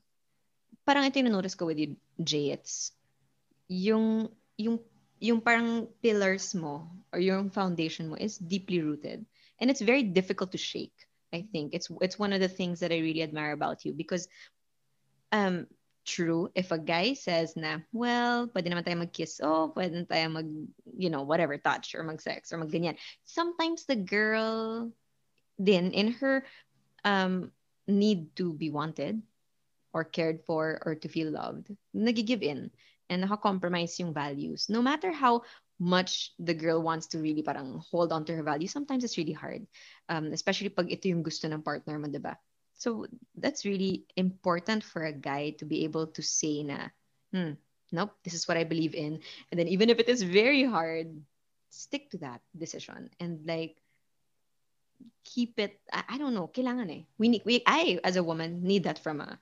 parang 0.87 1.07
ito 1.07 1.19
yung 1.21 1.35
notice 1.35 1.55
ko 1.55 1.67
with 1.67 1.79
you, 1.79 1.97
Jay, 2.23 2.51
it's 2.55 2.95
yung 3.69 4.31
yung 4.59 4.79
yung 5.23 5.41
parang 5.41 5.87
pillars 6.03 6.55
mo 6.55 6.91
or 7.15 7.23
yung 7.23 7.51
foundation 7.51 8.11
mo 8.11 8.17
is 8.19 8.39
deeply 8.39 8.83
rooted 8.83 9.23
and 9.63 9.71
it's 9.71 9.81
very 9.81 10.03
difficult 10.03 10.51
to 10.51 10.59
shake 10.59 10.95
i 11.33 11.47
think. 11.55 11.73
It's 11.73 11.89
it's 12.03 12.19
one 12.19 12.35
of 12.35 12.43
the 12.43 12.51
things 12.51 12.81
that 12.81 12.93
i 12.93 12.99
really 13.01 13.23
admire 13.23 13.55
about 13.57 13.87
you 13.87 13.95
because 13.95 14.29
um 15.33 15.67
true 16.05 16.51
if 16.55 16.71
a 16.73 16.79
guy 16.79 17.15
says 17.15 17.55
na 17.55 17.79
well 17.95 18.51
pwede 18.51 18.69
naman 18.69 18.83
tayo 18.83 18.99
mag-kiss 19.03 19.39
oh 19.41 19.71
pwede 19.73 20.03
tayo 20.07 20.27
mag 20.35 20.49
you 20.99 21.09
know 21.09 21.23
whatever 21.23 21.55
touch 21.57 21.95
or 21.95 22.03
mag-sex 22.03 22.51
or 22.51 22.59
mag-ganyan 22.59 22.99
sometimes 23.23 23.87
the 23.87 23.97
girl 23.97 24.91
then 25.63 25.95
in 25.95 26.11
her 26.13 26.43
um 27.07 27.51
need 27.87 28.35
to 28.37 28.53
be 28.55 28.71
wanted 28.71 29.23
or 29.93 30.05
cared 30.05 30.41
for 30.45 30.81
or 30.85 30.95
to 30.95 31.09
feel 31.09 31.31
loved, 31.31 31.69
nagigive 31.95 32.43
in 32.43 32.71
and 33.11 33.23
naka-compromise 33.23 33.99
yung 34.01 34.13
values. 34.13 34.69
No 34.69 34.81
matter 34.81 35.13
how 35.13 35.43
much 35.79 36.33
the 36.39 36.55
girl 36.55 36.81
wants 36.81 37.09
to 37.13 37.19
really 37.19 37.43
parang 37.43 37.83
hold 37.91 38.13
on 38.13 38.25
to 38.25 38.35
her 38.35 38.43
values, 38.43 38.73
sometimes 38.73 39.05
it's 39.05 39.19
really 39.19 39.37
hard. 39.37 39.67
Um, 40.09 40.33
especially 40.33 40.71
pag 40.71 40.89
ito 40.89 41.09
yung 41.09 41.23
gusto 41.23 41.49
ng 41.49 41.63
partner 41.63 41.99
mo, 41.99 42.09
diba? 42.09 42.37
So 42.83 43.07
that's 43.39 43.63
really 43.63 44.11
important 44.19 44.83
for 44.83 45.07
a 45.07 45.15
guy 45.15 45.55
to 45.63 45.65
be 45.65 45.87
able 45.87 46.11
to 46.19 46.23
say 46.23 46.67
na, 46.67 46.91
hmm, 47.31 47.55
nope, 47.95 48.11
this 48.27 48.35
is 48.35 48.51
what 48.51 48.59
I 48.59 48.67
believe 48.67 48.99
in. 48.99 49.23
And 49.51 49.55
then 49.55 49.71
even 49.71 49.87
if 49.87 50.03
it 50.03 50.11
is 50.11 50.27
very 50.27 50.67
hard, 50.67 51.15
stick 51.71 52.11
to 52.11 52.19
that 52.27 52.43
decision 52.59 53.09
and 53.23 53.47
like 53.47 53.79
keep 55.23 55.63
it. 55.63 55.79
I, 55.95 56.19
I 56.19 56.19
don't 56.19 56.35
know, 56.35 56.51
kailangan 56.51 56.91
eh. 56.91 57.07
We 57.23 57.31
need, 57.31 57.47
we, 57.47 57.63
I 57.71 58.03
as 58.03 58.19
a 58.19 58.27
woman 58.27 58.67
need 58.67 58.83
that 58.91 58.99
from 58.99 59.23
a 59.23 59.39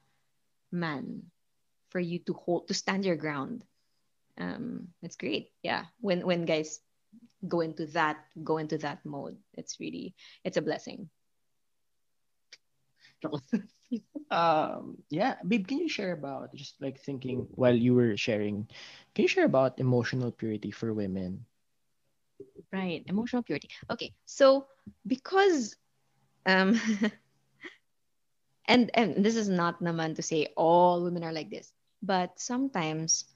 man 0.71 1.33
for 1.89 1.99
you 1.99 2.21
to 2.29 2.37
hold 2.37 2.69
to 2.69 2.75
stand 2.75 3.05
your 3.05 3.17
ground 3.17 3.65
um 4.39 4.87
it's 5.03 5.17
great 5.17 5.51
yeah 5.63 5.85
when 6.01 6.25
when 6.25 6.47
guys 6.47 6.79
go 7.49 7.61
into 7.61 7.87
that 7.87 8.23
go 8.45 8.59
into 8.59 8.79
that 8.79 9.05
mode 9.05 9.37
it's 9.55 9.81
really 9.81 10.15
it's 10.45 10.57
a 10.57 10.63
blessing 10.63 11.11
um 14.31 14.97
yeah 15.11 15.35
babe 15.47 15.67
can 15.67 15.79
you 15.79 15.89
share 15.89 16.13
about 16.13 16.55
just 16.55 16.81
like 16.81 17.01
thinking 17.01 17.47
while 17.55 17.75
you 17.75 17.95
were 17.95 18.17
sharing 18.17 18.67
can 19.15 19.23
you 19.23 19.29
share 19.29 19.45
about 19.45 19.81
emotional 19.81 20.31
purity 20.31 20.71
for 20.71 20.95
women? 20.95 21.45
Right 22.73 23.03
emotional 23.07 23.43
purity. 23.43 23.69
Okay 23.91 24.15
so 24.25 24.67
because 25.07 25.77
um 26.47 26.81
and 28.71 28.91
and 28.95 29.25
this 29.25 29.35
is 29.37 29.49
not 29.49 29.83
naman 29.83 30.15
to 30.15 30.23
say 30.23 30.55
all 30.57 31.03
women 31.03 31.25
are 31.25 31.35
like 31.35 31.51
this 31.51 31.73
but 32.03 32.39
sometimes 32.39 33.27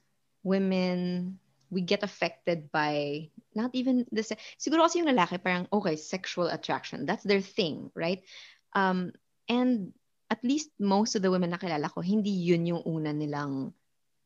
women 0.43 1.37
we 1.69 1.81
get 1.81 2.03
affected 2.03 2.71
by 2.71 3.27
not 3.53 3.69
even 3.73 4.05
the 4.11 4.21
siguro 4.55 4.87
kasi 4.87 5.03
yung 5.03 5.11
lalaki 5.11 5.35
parang 5.41 5.67
okay 5.73 5.99
sexual 5.99 6.47
attraction 6.47 7.05
that's 7.05 7.27
their 7.27 7.41
thing 7.41 7.91
right? 7.93 8.23
Um 8.71 9.11
and 9.49 9.93
at 10.29 10.41
least 10.43 10.69
most 10.79 11.15
of 11.15 11.21
the 11.21 11.31
women 11.31 11.51
na 11.51 11.61
kilala 11.61 11.91
ko 11.91 12.01
hindi 12.01 12.31
yun 12.31 12.65
yung 12.65 12.83
una 12.85 13.13
nilang 13.13 13.73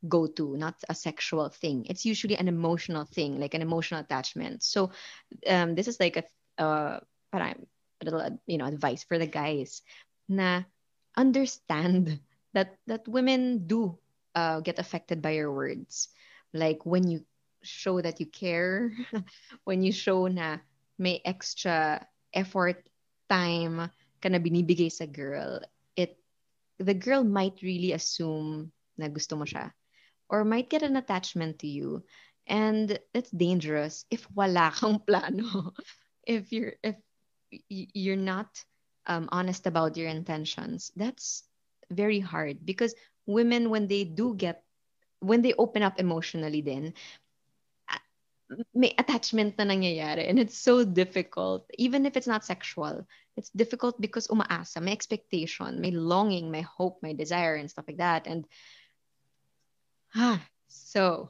go 0.07 0.27
to 0.27 0.55
not 0.55 0.79
a 0.87 0.95
sexual 0.95 1.51
thing 1.51 1.83
it's 1.91 2.07
usually 2.07 2.39
an 2.39 2.47
emotional 2.47 3.03
thing 3.03 3.35
like 3.39 3.53
an 3.53 3.61
emotional 3.61 3.99
attachment 3.99 4.63
so 4.63 4.91
um 5.47 5.75
this 5.75 5.91
is 5.91 5.99
like 5.99 6.15
a 6.15 6.23
uh 6.55 6.99
parang 7.35 7.67
a 7.99 8.03
little 8.07 8.23
you 8.47 8.57
know 8.57 8.65
advice 8.65 9.03
for 9.03 9.19
the 9.19 9.27
guys 9.27 9.83
na 10.31 10.63
understand 11.19 12.19
that 12.55 12.79
that 12.87 13.03
women 13.07 13.67
do 13.67 13.99
uh, 14.35 14.59
get 14.61 14.79
affected 14.79 15.21
by 15.21 15.31
your 15.31 15.51
words. 15.51 16.09
Like 16.53 16.85
when 16.85 17.07
you 17.09 17.25
show 17.61 18.01
that 18.01 18.19
you 18.19 18.25
care, 18.25 18.91
when 19.63 19.83
you 19.83 19.91
show 19.91 20.27
na 20.27 20.57
may 20.97 21.21
extra 21.25 22.05
effort, 22.33 22.87
time 23.29 23.91
ka 24.21 24.29
na 24.29 24.39
binibigay 24.39 24.91
sa 24.91 25.05
girl, 25.05 25.59
it 25.95 26.19
the 26.79 26.93
girl 26.95 27.23
might 27.23 27.59
really 27.63 27.91
assume 27.91 28.71
na 28.97 29.07
gusto 29.07 29.35
mo 29.35 29.45
siya 29.47 29.71
or 30.29 30.43
might 30.45 30.69
get 30.69 30.83
an 30.83 30.95
attachment 30.95 31.59
to 31.59 31.67
you. 31.67 32.03
And 32.47 32.97
it's 33.13 33.31
dangerous 33.31 34.05
if 34.09 34.25
wala 34.33 34.71
kang 34.77 34.99
plano. 35.03 35.73
if 36.25 36.51
you're 36.51 36.75
if 36.83 36.97
you're 37.69 38.19
not 38.19 38.47
um, 39.07 39.29
honest 39.31 39.65
about 39.67 39.97
your 39.97 40.07
intentions, 40.07 40.91
that's 40.95 41.43
very 41.89 42.19
hard 42.19 42.65
because 42.65 42.93
women, 43.25 43.69
when 43.69 43.87
they 43.87 44.03
do 44.03 44.35
get, 44.35 44.63
when 45.19 45.41
they 45.41 45.53
open 45.57 45.83
up 45.83 45.99
emotionally, 45.99 46.61
then 46.61 46.93
may 48.73 48.93
attachment 48.97 49.57
na 49.57 49.65
nangyayari 49.65 50.25
and 50.27 50.39
it's 50.39 50.57
so 50.57 50.83
difficult 50.83 51.69
even 51.77 52.05
if 52.05 52.17
it's 52.17 52.27
not 52.27 52.45
sexual 52.45 53.05
it's 53.37 53.53
difficult 53.53 53.99
because 54.01 54.27
umaasa 54.27 54.81
may 54.81 54.91
expectation 54.91 55.77
may 55.81 55.91
longing 55.91 56.49
may 56.49 56.65
hope 56.65 56.97
may 57.05 57.13
desire 57.13 57.55
and 57.55 57.69
stuff 57.69 57.85
like 57.85 58.01
that 58.01 58.25
and 58.25 58.49
ah 60.17 60.41
so 60.67 61.29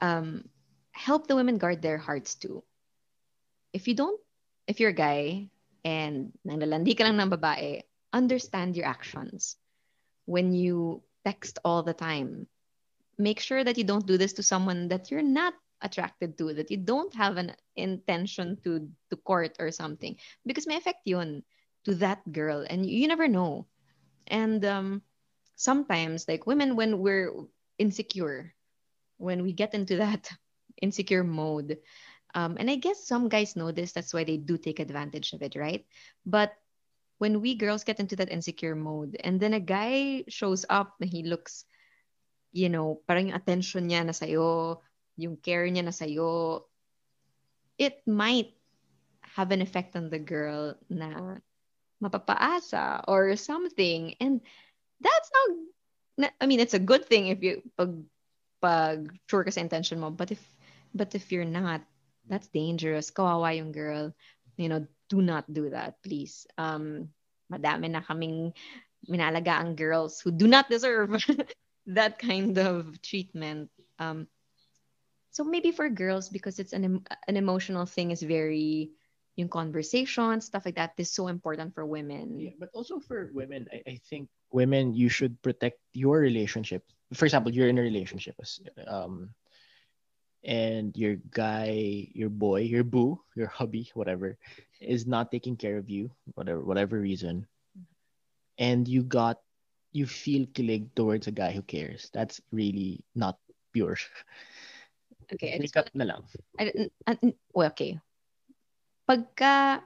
um 0.00 0.48
help 0.96 1.28
the 1.28 1.36
women 1.36 1.60
guard 1.60 1.84
their 1.84 2.00
hearts 2.00 2.40
too 2.40 2.64
if 3.76 3.84
you 3.84 3.92
don't 3.92 4.16
if 4.66 4.80
you're 4.80 4.96
a 4.96 4.96
guy 4.96 5.48
and 5.86 6.34
nanlalandi 6.42 6.98
ka 6.98 7.06
lang 7.06 7.14
ng 7.22 7.30
babae, 7.30 7.86
understand 8.10 8.74
your 8.74 8.90
actions. 8.90 9.54
When 10.26 10.50
you 10.50 11.06
text 11.22 11.62
all 11.62 11.86
the 11.86 11.94
time, 11.94 12.50
make 13.14 13.38
sure 13.38 13.62
that 13.62 13.78
you 13.78 13.86
don't 13.86 14.06
do 14.06 14.18
this 14.18 14.34
to 14.34 14.42
someone 14.42 14.90
that 14.90 15.14
you're 15.14 15.22
not 15.22 15.54
attracted 15.82 16.38
to, 16.38 16.54
that 16.54 16.70
you 16.70 16.76
don't 16.76 17.14
have 17.14 17.36
an 17.36 17.52
intention 17.76 18.56
to 18.64 18.88
to 19.10 19.16
court 19.16 19.56
or 19.58 19.70
something. 19.70 20.16
Because 20.44 20.66
may 20.66 20.76
affect 20.76 21.04
yun. 21.04 21.42
to 21.86 21.94
that 21.94 22.20
girl 22.34 22.66
and 22.68 22.84
you 22.84 23.06
never 23.06 23.30
know 23.30 23.64
and 24.26 24.66
um 24.66 25.00
sometimes 25.54 26.26
like 26.26 26.44
women 26.44 26.74
when 26.74 26.98
we're 26.98 27.30
insecure 27.78 28.52
when 29.16 29.42
we 29.46 29.54
get 29.54 29.72
into 29.72 29.96
that 29.96 30.28
insecure 30.82 31.22
mode 31.22 31.78
um, 32.34 32.58
and 32.58 32.68
i 32.68 32.74
guess 32.74 33.06
some 33.06 33.30
guys 33.30 33.54
know 33.54 33.70
this 33.70 33.94
that's 33.94 34.12
why 34.12 34.24
they 34.26 34.36
do 34.36 34.58
take 34.58 34.82
advantage 34.82 35.32
of 35.32 35.40
it 35.40 35.54
right 35.54 35.86
but 36.26 36.52
when 37.18 37.40
we 37.40 37.54
girls 37.54 37.86
get 37.86 38.02
into 38.02 38.16
that 38.18 38.34
insecure 38.34 38.74
mode 38.74 39.16
and 39.22 39.38
then 39.40 39.54
a 39.54 39.62
guy 39.62 40.24
shows 40.28 40.66
up 40.68 40.98
and 41.00 41.08
he 41.08 41.22
looks 41.22 41.64
you 42.52 42.68
know 42.68 43.00
parang 43.06 43.30
attention 43.32 43.86
niya 43.88 44.02
na 44.04 44.12
sa'yo 44.12 44.82
yung 45.16 45.36
care 45.40 45.64
niya 45.68 45.84
na 45.84 45.94
sa'yo 45.94 46.64
it 47.76 48.00
might 48.08 48.56
have 49.36 49.52
an 49.52 49.60
effect 49.60 49.96
on 49.96 50.08
the 50.08 50.18
girl 50.18 50.76
na 50.88 51.36
mapapaasa 52.02 53.04
or 53.08 53.36
something. 53.36 54.14
And 54.20 54.40
that's 55.00 55.30
not 56.16 56.32
I 56.40 56.46
mean 56.46 56.60
it's 56.60 56.74
a 56.74 56.80
good 56.80 57.04
thing 57.04 57.28
if 57.28 57.44
you 57.44 57.60
pag 57.76 57.92
pag 58.64 59.12
sure 59.28 59.44
ka 59.44 59.52
sa 59.52 59.60
intention 59.60 60.00
mo 60.00 60.08
but 60.08 60.32
if 60.32 60.40
but 60.96 61.12
if 61.12 61.28
you're 61.28 61.48
not 61.48 61.84
that's 62.26 62.48
dangerous. 62.48 63.12
Kawawa 63.12 63.54
yung 63.56 63.72
girl. 63.72 64.16
You 64.56 64.68
know 64.72 64.88
do 65.12 65.20
not 65.20 65.44
do 65.52 65.68
that 65.70 66.00
please. 66.00 66.48
Um 66.56 67.12
madami 67.52 67.92
na 67.92 68.00
kaming 68.00 68.56
minalagaang 69.04 69.76
girls 69.76 70.18
who 70.24 70.32
do 70.32 70.48
not 70.48 70.72
deserve 70.72 71.20
that 71.86 72.16
kind 72.16 72.56
of 72.56 72.96
treatment. 73.04 73.68
Um 74.00 74.26
so 75.36 75.44
maybe 75.44 75.68
for 75.68 75.92
girls 75.92 76.32
because 76.32 76.56
it's 76.56 76.72
an 76.72 77.04
an 77.28 77.36
emotional 77.36 77.84
thing 77.84 78.08
is 78.08 78.24
very 78.24 78.88
yung 79.36 79.52
conversation, 79.52 80.40
stuff 80.40 80.64
like 80.64 80.80
that 80.80 80.96
is 80.96 81.12
so 81.12 81.28
important 81.28 81.76
for 81.76 81.84
women. 81.84 82.40
Yeah, 82.40 82.56
but 82.56 82.72
also 82.72 82.96
for 83.04 83.28
women, 83.36 83.68
I, 83.68 83.84
I 83.84 83.96
think 84.08 84.32
women 84.48 84.96
you 84.96 85.12
should 85.12 85.36
protect 85.44 85.76
your 85.92 86.24
relationship. 86.24 86.88
For 87.12 87.28
example, 87.28 87.52
you're 87.52 87.68
in 87.68 87.76
a 87.76 87.84
relationship, 87.84 88.32
um, 88.88 89.28
and 90.40 90.96
your 90.96 91.20
guy, 91.28 92.08
your 92.16 92.32
boy, 92.32 92.64
your 92.64 92.82
boo, 92.82 93.20
your 93.36 93.52
hubby, 93.52 93.92
whatever, 93.92 94.40
is 94.80 95.04
not 95.04 95.28
taking 95.28 95.60
care 95.60 95.76
of 95.76 95.92
you, 95.92 96.08
whatever 96.32 96.64
whatever 96.64 96.96
reason, 96.96 97.44
and 98.56 98.88
you 98.88 99.04
got 99.04 99.44
you 99.92 100.08
feel 100.08 100.48
kilig 100.56 100.88
towards 100.96 101.28
a 101.28 101.32
guy 101.36 101.52
who 101.52 101.60
cares. 101.60 102.08
That's 102.16 102.40
really 102.52 103.04
not 103.12 103.36
pure. 103.76 104.00
Okay, 105.32 105.54
I 105.54 105.58
just, 105.58 105.74
na 105.94 106.04
lang. 106.06 106.22
I, 106.58 106.94
well, 107.52 107.68
okay 107.74 107.98
pagka, 109.06 109.80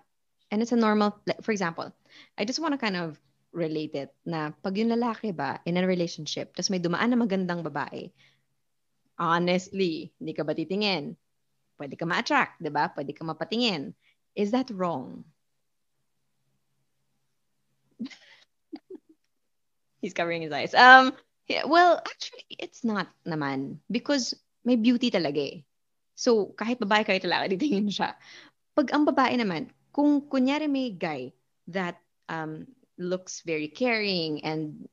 and 0.51 0.63
it's 0.65 0.73
a 0.73 0.77
normal, 0.77 1.21
for 1.45 1.53
example, 1.53 1.93
I 2.37 2.45
just 2.45 2.59
want 2.59 2.73
to 2.75 2.81
kind 2.81 2.97
of 2.97 3.21
relate 3.53 3.95
it 3.95 4.11
na 4.25 4.51
pag 4.65 4.79
yung 4.79 4.91
lalaki 4.91 5.37
ba 5.37 5.61
in 5.69 5.77
a 5.77 5.87
relationship, 5.87 6.57
tapos 6.57 6.73
may 6.73 6.81
dumaan 6.81 7.13
na 7.13 7.21
magandang 7.21 7.63
babae, 7.63 8.11
honestly, 9.21 10.13
hindi 10.19 10.33
ka 10.33 10.43
ba 10.43 10.57
titingin? 10.57 11.15
Pwede 11.77 11.97
ka 12.01 12.09
ma-attract, 12.09 12.61
di 12.61 12.73
ba? 12.73 12.89
Pwede 12.93 13.13
ka 13.13 13.25
mapatingin. 13.25 13.93
Is 14.33 14.51
that 14.53 14.73
wrong? 14.73 15.25
He's 20.01 20.17
covering 20.17 20.41
his 20.41 20.53
eyes. 20.53 20.73
Um, 20.73 21.13
yeah, 21.49 21.69
well, 21.69 22.01
actually, 22.01 22.45
it's 22.57 22.85
not 22.85 23.09
naman. 23.29 23.81
Because 23.93 24.33
may 24.65 24.77
beauty 24.77 25.11
talaga 25.11 25.41
eh. 25.41 25.65
So, 26.15 26.53
kahit 26.57 26.77
babae 26.77 27.03
kahit 27.07 27.25
lalaki, 27.25 27.53
titingin 27.57 27.89
siya. 27.89 28.17
Pag 28.77 28.93
ang 28.93 29.09
babae 29.09 29.35
naman, 29.41 29.73
kung 29.91 30.29
kunyari 30.29 30.71
may 30.71 30.93
guy 30.95 31.33
that 31.73 31.99
um, 32.29 32.69
looks 33.01 33.43
very 33.43 33.69
caring 33.69 34.45
and 34.45 34.87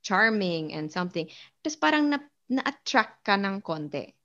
charming 0.00 0.72
and 0.72 0.88
something, 0.88 1.28
tapos 1.60 1.76
parang 1.76 2.10
na, 2.10 2.18
na-attract 2.48 3.22
ka 3.22 3.36
ng 3.36 3.60
konti, 3.60 4.16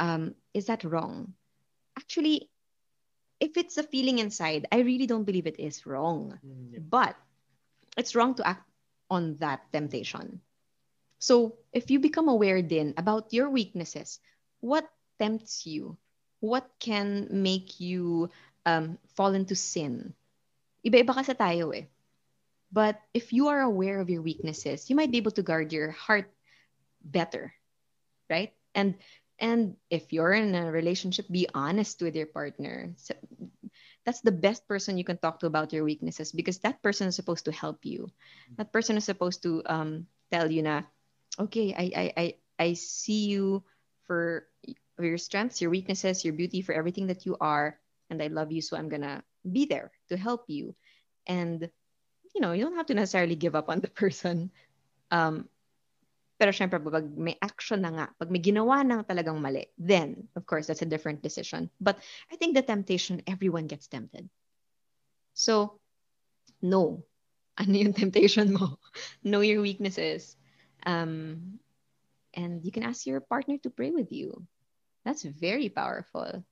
um, 0.00 0.34
is 0.56 0.66
that 0.66 0.82
wrong? 0.82 1.36
Actually, 1.94 2.48
if 3.38 3.56
it's 3.56 3.76
a 3.76 3.84
feeling 3.84 4.18
inside, 4.18 4.66
I 4.72 4.80
really 4.80 5.06
don't 5.06 5.24
believe 5.24 5.46
it 5.46 5.60
is 5.60 5.86
wrong. 5.86 6.38
Mm-hmm. 6.44 6.88
But 6.88 7.16
it's 7.96 8.14
wrong 8.14 8.34
to 8.36 8.46
act 8.46 8.68
on 9.10 9.36
that 9.40 9.68
temptation. 9.72 10.40
So 11.20 11.60
if 11.72 11.92
you 11.92 12.00
become 12.00 12.26
aware 12.26 12.64
then 12.64 12.94
about 12.96 13.30
your 13.30 13.52
weaknesses, 13.52 14.18
what 14.58 14.88
tempts 15.20 15.68
you? 15.68 16.00
What 16.40 16.66
can 16.80 17.28
make 17.30 17.78
you 17.78 18.32
um, 18.66 18.98
fall 19.16 19.34
into 19.34 19.54
sin. 19.54 20.14
Iba-iba 20.84 21.12
kasi 21.12 21.32
tayo 21.36 21.72
eh. 21.76 21.88
But 22.70 23.00
if 23.12 23.32
you 23.32 23.48
are 23.50 23.60
aware 23.60 24.00
of 24.00 24.08
your 24.08 24.22
weaknesses, 24.22 24.88
you 24.88 24.94
might 24.94 25.10
be 25.10 25.18
able 25.18 25.34
to 25.34 25.44
guard 25.44 25.72
your 25.74 25.90
heart 25.90 26.30
better, 27.02 27.52
right? 28.30 28.54
And 28.74 28.94
and 29.40 29.74
if 29.90 30.12
you're 30.12 30.36
in 30.36 30.54
a 30.54 30.70
relationship, 30.70 31.26
be 31.26 31.50
honest 31.50 31.98
with 31.98 32.14
your 32.14 32.30
partner. 32.30 32.94
So 33.00 33.16
that's 34.06 34.20
the 34.20 34.32
best 34.32 34.68
person 34.68 35.00
you 35.00 35.04
can 35.04 35.18
talk 35.18 35.40
to 35.40 35.50
about 35.50 35.72
your 35.72 35.82
weaknesses 35.82 36.30
because 36.30 36.62
that 36.62 36.78
person 36.84 37.08
is 37.08 37.16
supposed 37.16 37.48
to 37.50 37.52
help 37.52 37.82
you. 37.82 38.12
That 38.60 38.70
person 38.70 38.96
is 39.00 39.04
supposed 39.08 39.42
to 39.42 39.64
um, 39.66 40.06
tell 40.30 40.46
you 40.46 40.62
na, 40.62 40.86
okay, 41.40 41.74
I, 41.74 41.84
I, 41.96 42.12
I, 42.16 42.34
I 42.58 42.72
see 42.74 43.26
you 43.26 43.62
for 44.06 44.46
your 44.98 45.18
strengths, 45.18 45.60
your 45.60 45.70
weaknesses, 45.70 46.24
your 46.24 46.34
beauty, 46.34 46.62
for 46.62 46.72
everything 46.74 47.06
that 47.08 47.24
you 47.24 47.36
are 47.40 47.78
and 48.10 48.22
I 48.22 48.26
love 48.26 48.52
you, 48.52 48.60
so 48.60 48.76
I'm 48.76 48.88
gonna 48.88 49.22
be 49.46 49.64
there 49.64 49.90
to 50.10 50.16
help 50.16 50.44
you. 50.48 50.74
And 51.26 51.70
you 52.34 52.40
know, 52.40 52.52
you 52.52 52.64
don't 52.64 52.76
have 52.76 52.86
to 52.86 52.94
necessarily 52.94 53.36
give 53.36 53.54
up 53.54 53.70
on 53.70 53.80
the 53.80 53.88
person. 54.02 54.50
Um, 55.10 55.48
pero 56.38 56.52
syempre, 56.52 56.80
pag 56.80 57.04
may 57.16 57.36
action 57.42 57.82
na 57.82 57.90
nga, 57.90 58.06
pag 58.18 58.30
may 58.30 58.40
ginawa 58.40 58.80
na 58.86 59.02
talagang 59.04 59.40
mali, 59.40 59.68
then, 59.76 60.28
of 60.36 60.46
course, 60.46 60.66
that's 60.66 60.82
a 60.82 60.88
different 60.88 61.22
decision. 61.22 61.68
But 61.80 61.98
I 62.32 62.36
think 62.36 62.56
the 62.56 62.62
temptation, 62.62 63.20
everyone 63.26 63.66
gets 63.66 63.86
tempted. 63.88 64.28
So, 65.34 65.80
no. 66.62 67.04
Ano 67.60 67.76
yung 67.76 67.92
temptation 67.92 68.56
mo? 68.56 68.80
know 69.20 69.44
your 69.44 69.60
weaknesses. 69.60 70.39
Um, 70.86 71.58
and 72.34 72.64
you 72.64 72.72
can 72.72 72.82
ask 72.82 73.06
your 73.06 73.20
partner 73.20 73.58
to 73.58 73.70
pray 73.70 73.90
with 73.90 74.12
you. 74.12 74.46
That's 75.04 75.22
very 75.22 75.68
powerful 75.68 76.44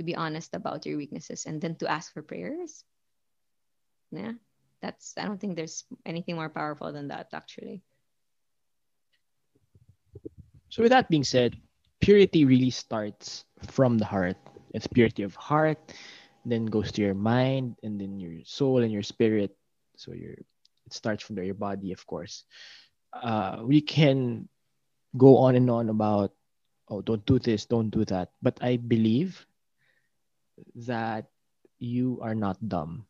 to 0.00 0.02
be 0.02 0.16
honest 0.16 0.54
about 0.54 0.86
your 0.86 0.96
weaknesses 0.96 1.44
and 1.44 1.60
then 1.60 1.76
to 1.76 1.84
ask 1.84 2.12
for 2.12 2.22
prayers. 2.22 2.84
Yeah. 4.10 4.32
That's 4.80 5.12
I 5.20 5.28
don't 5.28 5.38
think 5.38 5.56
there's 5.56 5.84
anything 6.06 6.36
more 6.36 6.48
powerful 6.48 6.90
than 6.90 7.08
that 7.08 7.28
actually. 7.34 7.82
So 10.70 10.80
with 10.80 10.90
that 10.90 11.10
being 11.10 11.24
said, 11.24 11.60
purity 12.00 12.46
really 12.46 12.70
starts 12.70 13.44
from 13.68 13.98
the 13.98 14.06
heart. 14.06 14.38
It's 14.72 14.86
purity 14.86 15.22
of 15.22 15.34
heart, 15.34 15.92
then 16.46 16.64
goes 16.64 16.92
to 16.92 17.02
your 17.02 17.12
mind 17.14 17.76
and 17.82 18.00
then 18.00 18.18
your 18.18 18.40
soul 18.44 18.80
and 18.80 18.90
your 18.90 19.04
spirit. 19.04 19.52
So 19.96 20.14
your 20.14 20.32
it 20.32 20.92
starts 20.96 21.22
from 21.22 21.36
there, 21.36 21.44
your 21.44 21.60
body, 21.60 21.92
of 21.92 22.06
course. 22.06 22.44
Uh, 23.12 23.62
we 23.62 23.80
can 23.80 24.48
go 25.16 25.36
on 25.38 25.56
and 25.56 25.70
on 25.70 25.88
about 25.88 26.32
oh 26.88 27.02
don't 27.02 27.24
do 27.26 27.38
this, 27.38 27.66
don't 27.66 27.90
do 27.90 28.04
that. 28.06 28.30
But 28.42 28.58
I 28.62 28.76
believe 28.76 29.46
that 30.86 31.26
you 31.78 32.18
are 32.22 32.34
not 32.34 32.56
dumb. 32.68 33.06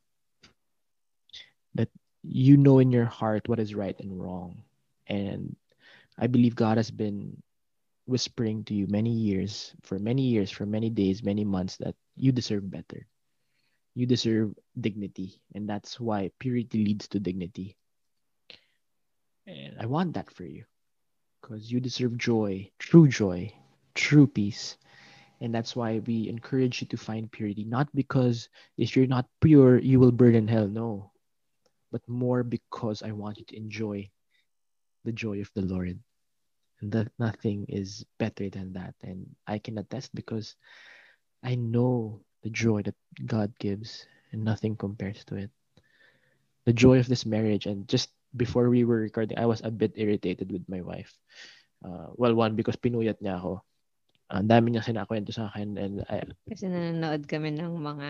That 1.74 1.88
you 2.22 2.56
know 2.56 2.78
in 2.78 2.92
your 2.92 3.06
heart 3.06 3.48
what 3.48 3.60
is 3.60 3.74
right 3.74 3.98
and 4.00 4.20
wrong. 4.20 4.62
And 5.06 5.56
I 6.18 6.26
believe 6.26 6.54
God 6.54 6.76
has 6.76 6.90
been 6.90 7.42
whispering 8.06 8.64
to 8.64 8.74
you 8.74 8.86
many 8.88 9.10
years, 9.10 9.74
for 9.82 9.98
many 9.98 10.22
years, 10.22 10.50
for 10.50 10.66
many 10.66 10.90
days, 10.90 11.22
many 11.22 11.44
months, 11.44 11.76
that 11.78 11.94
you 12.16 12.32
deserve 12.32 12.70
better. 12.70 13.06
You 13.94 14.06
deserve 14.06 14.54
dignity. 14.80 15.40
And 15.54 15.68
that's 15.68 15.98
why 15.98 16.30
purity 16.38 16.84
leads 16.84 17.08
to 17.08 17.20
dignity. 17.20 17.76
And 19.50 19.74
I 19.80 19.86
want 19.86 20.14
that 20.14 20.30
for 20.30 20.44
you 20.44 20.64
because 21.42 21.72
you 21.72 21.80
deserve 21.80 22.16
joy, 22.16 22.70
true 22.78 23.08
joy, 23.08 23.52
true 23.94 24.26
peace, 24.26 24.76
and 25.40 25.54
that's 25.54 25.74
why 25.74 25.98
we 26.06 26.28
encourage 26.28 26.80
you 26.80 26.86
to 26.88 26.96
find 26.96 27.32
purity, 27.32 27.64
not 27.64 27.88
because 27.94 28.48
if 28.76 28.94
you're 28.94 29.10
not 29.10 29.26
pure, 29.40 29.78
you 29.78 29.98
will 29.98 30.12
burn 30.12 30.34
in 30.34 30.46
hell. 30.46 30.68
No. 30.68 31.10
But 31.90 32.06
more 32.06 32.44
because 32.44 33.02
I 33.02 33.10
want 33.10 33.38
you 33.38 33.44
to 33.46 33.56
enjoy 33.56 34.10
the 35.04 35.12
joy 35.12 35.40
of 35.40 35.50
the 35.54 35.62
Lord. 35.62 35.98
And 36.80 36.92
that 36.92 37.10
nothing 37.18 37.66
is 37.68 38.04
better 38.18 38.48
than 38.50 38.74
that. 38.74 38.94
And 39.02 39.34
I 39.46 39.58
can 39.58 39.78
attest 39.78 40.14
because 40.14 40.54
I 41.42 41.56
know 41.56 42.20
the 42.42 42.50
joy 42.50 42.82
that 42.82 42.94
God 43.26 43.52
gives 43.58 44.06
and 44.32 44.44
nothing 44.44 44.76
compares 44.76 45.24
to 45.26 45.36
it. 45.36 45.50
The 46.66 46.72
joy 46.72 47.00
of 47.00 47.08
this 47.08 47.26
marriage. 47.26 47.66
And 47.66 47.88
just 47.88 48.10
before 48.36 48.70
we 48.70 48.84
were 48.84 49.00
recording, 49.00 49.38
I 49.38 49.46
was 49.46 49.60
a 49.64 49.70
bit 49.70 49.92
irritated 49.96 50.52
with 50.52 50.64
my 50.68 50.80
wife. 50.80 51.12
Uh, 51.84 52.12
well, 52.14 52.34
one, 52.34 52.54
because 52.54 52.76
pinuyat 52.76 53.22
niya 53.22 53.40
ako 53.40 53.64
ang 54.30 54.46
dami 54.46 54.70
niya 54.70 54.86
sinakwento 54.86 55.34
sa 55.34 55.50
akin 55.50 55.74
and 55.74 56.06
I, 56.06 56.22
kasi 56.46 56.70
nanonood 56.70 57.26
kami 57.26 57.50
ng 57.58 57.74
mga 57.82 58.08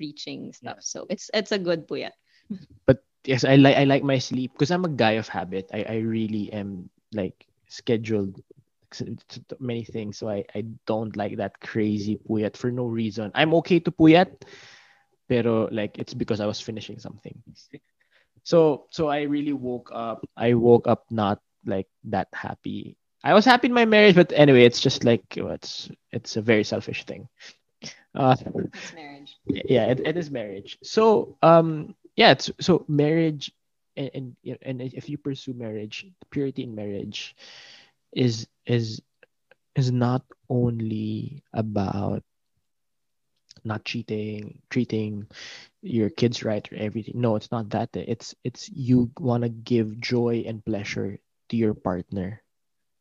preaching 0.00 0.48
stuff. 0.56 0.80
Yeah. 0.80 0.88
So 0.88 0.98
it's 1.12 1.28
it's 1.36 1.52
a 1.52 1.60
good 1.60 1.84
puyat. 1.84 2.16
but 2.88 3.04
yes, 3.28 3.44
I 3.44 3.60
like 3.60 3.76
I 3.76 3.84
like 3.84 4.02
my 4.02 4.16
sleep 4.16 4.56
because 4.56 4.72
I'm 4.72 4.88
a 4.88 4.92
guy 4.92 5.20
of 5.20 5.28
habit. 5.28 5.68
I 5.76 5.84
I 5.84 5.96
really 6.00 6.48
am 6.56 6.88
like 7.12 7.36
scheduled 7.68 8.40
many 9.60 9.84
things, 9.84 10.16
so 10.16 10.32
I 10.32 10.44
I 10.56 10.64
don't 10.88 11.12
like 11.16 11.36
that 11.36 11.60
crazy 11.60 12.16
puyat 12.16 12.56
for 12.56 12.72
no 12.72 12.88
reason. 12.88 13.28
I'm 13.36 13.52
okay 13.60 13.80
to 13.84 13.92
puyat, 13.92 14.32
pero 15.28 15.68
like 15.68 16.00
it's 16.00 16.16
because 16.16 16.40
I 16.40 16.48
was 16.48 16.64
finishing 16.64 16.96
something. 16.96 17.36
So 18.44 18.86
so 18.90 19.08
I 19.08 19.22
really 19.22 19.52
woke 19.52 19.90
up. 19.92 20.26
I 20.36 20.54
woke 20.54 20.86
up 20.88 21.04
not 21.10 21.40
like 21.66 21.88
that 22.04 22.28
happy. 22.32 22.96
I 23.24 23.34
was 23.34 23.44
happy 23.44 23.68
in 23.68 23.74
my 23.74 23.84
marriage, 23.84 24.14
but 24.14 24.32
anyway, 24.32 24.64
it's 24.64 24.80
just 24.80 25.04
like 25.04 25.22
it's 25.36 25.90
it's 26.12 26.36
a 26.36 26.42
very 26.42 26.64
selfish 26.64 27.04
thing. 27.04 27.28
Uh, 28.14 28.36
it's 28.74 28.92
marriage. 28.92 29.36
Yeah, 29.46 29.86
it, 29.86 30.00
it 30.00 30.16
is 30.16 30.30
marriage. 30.30 30.78
So 30.82 31.36
um 31.42 31.94
yeah, 32.16 32.32
it's, 32.32 32.50
so 32.60 32.84
marriage 32.88 33.52
and, 33.96 34.10
and 34.14 34.58
and 34.62 34.80
if 34.82 35.08
you 35.08 35.18
pursue 35.18 35.54
marriage, 35.54 36.06
purity 36.30 36.64
in 36.64 36.74
marriage 36.74 37.34
is 38.12 38.46
is 38.66 39.00
is 39.74 39.90
not 39.92 40.22
only 40.48 41.42
about 41.52 42.22
not 43.64 43.84
cheating, 43.84 44.60
treating 44.70 45.26
your 45.82 46.10
kids 46.10 46.44
right 46.44 46.64
or 46.72 46.76
everything. 46.76 47.20
No, 47.20 47.36
it's 47.36 47.50
not 47.50 47.70
that. 47.70 47.90
It's 47.94 48.34
it's 48.44 48.70
you 48.70 49.10
want 49.18 49.42
to 49.42 49.50
give 49.50 50.00
joy 50.00 50.44
and 50.46 50.64
pleasure 50.64 51.18
to 51.50 51.56
your 51.56 51.74
partner 51.74 52.42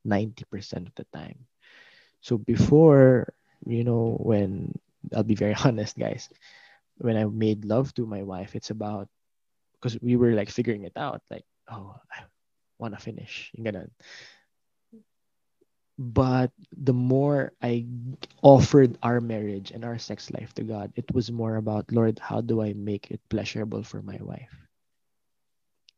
90% 0.05 0.87
of 0.87 0.95
the 0.95 1.05
time. 1.13 1.45
So 2.21 2.37
before, 2.37 3.33
you 3.65 3.83
know, 3.83 4.17
when 4.19 4.77
I'll 5.15 5.23
be 5.23 5.35
very 5.35 5.55
honest, 5.63 5.97
guys, 5.97 6.29
when 6.97 7.17
I 7.17 7.25
made 7.25 7.65
love 7.65 7.93
to 7.95 8.05
my 8.05 8.23
wife, 8.23 8.55
it's 8.55 8.71
about 8.71 9.07
because 9.79 9.99
we 10.01 10.15
were 10.15 10.33
like 10.33 10.49
figuring 10.49 10.83
it 10.83 10.93
out, 10.95 11.21
like, 11.29 11.45
oh, 11.69 11.95
I 12.11 12.23
want 12.79 12.93
to 12.93 12.99
finish. 13.01 13.51
Ganun. 13.57 13.89
But 15.97 16.51
the 16.75 16.93
more 16.93 17.53
I 17.61 17.85
offered 18.41 18.97
our 19.03 19.21
marriage 19.21 19.71
and 19.71 19.85
our 19.85 19.99
sex 19.99 20.31
life 20.31 20.53
to 20.55 20.63
God, 20.63 20.91
it 20.95 21.05
was 21.13 21.31
more 21.31 21.57
about, 21.57 21.91
Lord, 21.91 22.17
how 22.17 22.41
do 22.41 22.61
I 22.61 22.73
make 22.73 23.11
it 23.11 23.21
pleasurable 23.29 23.83
for 23.83 24.01
my 24.01 24.17
wife? 24.21 24.55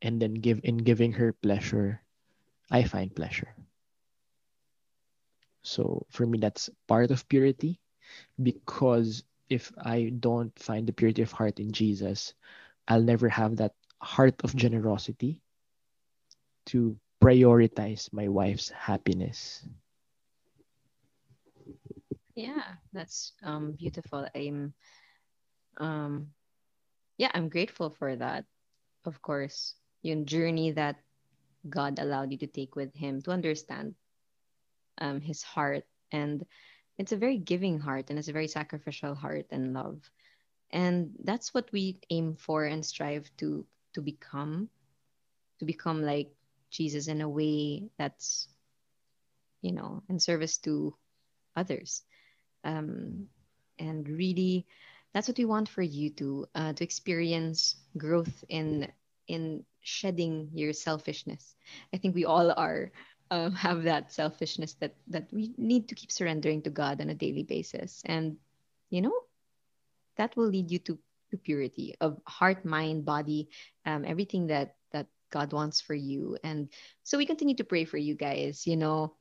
And 0.02 0.20
then 0.20 0.34
give 0.34 0.60
in 0.64 0.78
giving 0.78 1.12
her 1.12 1.32
pleasure, 1.32 2.02
I 2.70 2.84
find 2.84 3.14
pleasure. 3.14 3.54
So 5.62 6.04
for 6.10 6.26
me, 6.26 6.38
that's 6.38 6.68
part 6.86 7.10
of 7.10 7.26
purity 7.28 7.80
because 8.42 9.24
if 9.48 9.72
I 9.78 10.12
don't 10.20 10.52
find 10.58 10.86
the 10.86 10.92
purity 10.92 11.22
of 11.22 11.32
heart 11.32 11.58
in 11.60 11.72
Jesus, 11.72 12.34
I'll 12.88 13.02
never 13.02 13.28
have 13.28 13.56
that 13.56 13.72
heart 14.00 14.36
of 14.44 14.54
generosity 14.54 15.40
to 16.66 16.96
prioritize 17.22 18.12
my 18.12 18.28
wife's 18.28 18.68
happiness. 18.68 19.64
Yeah, 22.34 22.78
that's 22.92 23.32
um 23.42 23.72
beautiful. 23.72 24.26
I'm 24.34 24.74
um 25.78 26.32
yeah, 27.18 27.30
I'm 27.34 27.48
grateful 27.48 27.90
for 27.90 28.16
that. 28.16 28.44
Of 29.04 29.22
course, 29.22 29.74
yung 30.02 30.26
journey 30.26 30.72
that 30.72 30.96
God 31.68 31.98
allowed 31.98 32.32
you 32.32 32.38
to 32.38 32.46
take 32.48 32.76
with 32.76 32.94
him 32.94 33.22
to 33.22 33.30
understand 33.32 33.94
um 34.98 35.20
his 35.20 35.42
heart 35.42 35.84
and 36.12 36.44
it's 36.98 37.12
a 37.12 37.16
very 37.18 37.38
giving 37.38 37.78
heart 37.80 38.10
and 38.10 38.18
it's 38.18 38.28
a 38.28 38.36
very 38.36 38.46
sacrificial 38.48 39.14
heart 39.14 39.46
and 39.50 39.74
love. 39.74 39.98
And 40.70 41.14
that's 41.24 41.54
what 41.54 41.70
we 41.72 41.98
aim 42.10 42.36
for 42.36 42.64
and 42.64 42.84
strive 42.84 43.30
to 43.38 43.66
to 43.94 44.02
become 44.02 44.68
to 45.58 45.64
become 45.64 46.02
like 46.02 46.34
Jesus 46.70 47.08
in 47.08 47.20
a 47.20 47.28
way 47.28 47.90
that's 47.98 48.48
you 49.62 49.72
know 49.72 50.02
in 50.08 50.18
service 50.18 50.58
to 50.58 50.94
others 51.56 52.02
um, 52.64 53.26
and 53.78 54.08
really 54.08 54.66
that's 55.12 55.28
what 55.28 55.38
we 55.38 55.44
want 55.44 55.68
for 55.68 55.82
you 55.82 56.10
to 56.10 56.46
uh, 56.54 56.72
to 56.72 56.84
experience 56.84 57.76
growth 57.96 58.44
in 58.48 58.90
in 59.28 59.64
shedding 59.80 60.50
your 60.52 60.72
selfishness. 60.72 61.54
I 61.92 61.98
think 61.98 62.14
we 62.14 62.24
all 62.24 62.50
are 62.50 62.90
uh, 63.30 63.50
have 63.66 63.84
that 63.84 64.12
selfishness 64.12 64.74
that 64.80 64.96
that 65.08 65.30
we 65.32 65.54
need 65.56 65.88
to 65.88 65.94
keep 65.94 66.10
surrendering 66.10 66.62
to 66.62 66.70
god 66.70 67.00
on 67.00 67.10
a 67.10 67.14
daily 67.14 67.44
basis. 67.44 68.02
And 68.04 68.36
you 68.90 69.00
know 69.02 69.14
that 70.16 70.36
will 70.36 70.48
lead 70.48 70.70
you 70.70 70.78
to 70.78 70.98
to 71.30 71.36
purity 71.38 71.94
of 72.00 72.20
heart 72.26 72.64
mind 72.64 73.04
body 73.04 73.48
um, 73.86 74.04
everything 74.04 74.46
that 74.48 74.76
that 74.92 75.06
god 75.30 75.52
wants 75.52 75.80
for 75.80 75.94
you. 75.94 76.38
And 76.42 76.68
so 77.02 77.18
we 77.18 77.26
continue 77.26 77.56
to 77.56 77.64
pray 77.64 77.84
for 77.84 77.98
you 77.98 78.14
guys 78.14 78.66
you 78.66 78.76
know 78.76 79.14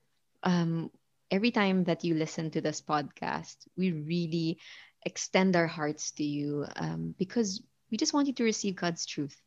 um, 0.44 0.92
every 1.32 1.52
time 1.52 1.84
that 1.86 2.04
you 2.04 2.16
listen 2.16 2.52
to 2.52 2.62
this 2.62 2.82
podcast, 2.82 3.58
we 3.78 3.92
really 3.92 4.60
extend 5.06 5.56
our 5.56 5.68
hearts 5.68 6.12
to 6.12 6.24
you 6.24 6.66
um, 6.76 7.16
because 7.18 7.62
we 7.92 7.98
just 7.98 8.14
want 8.14 8.28
you 8.28 8.34
to 8.34 8.44
receive 8.44 8.76
God's 8.76 9.06
truth. 9.06 9.40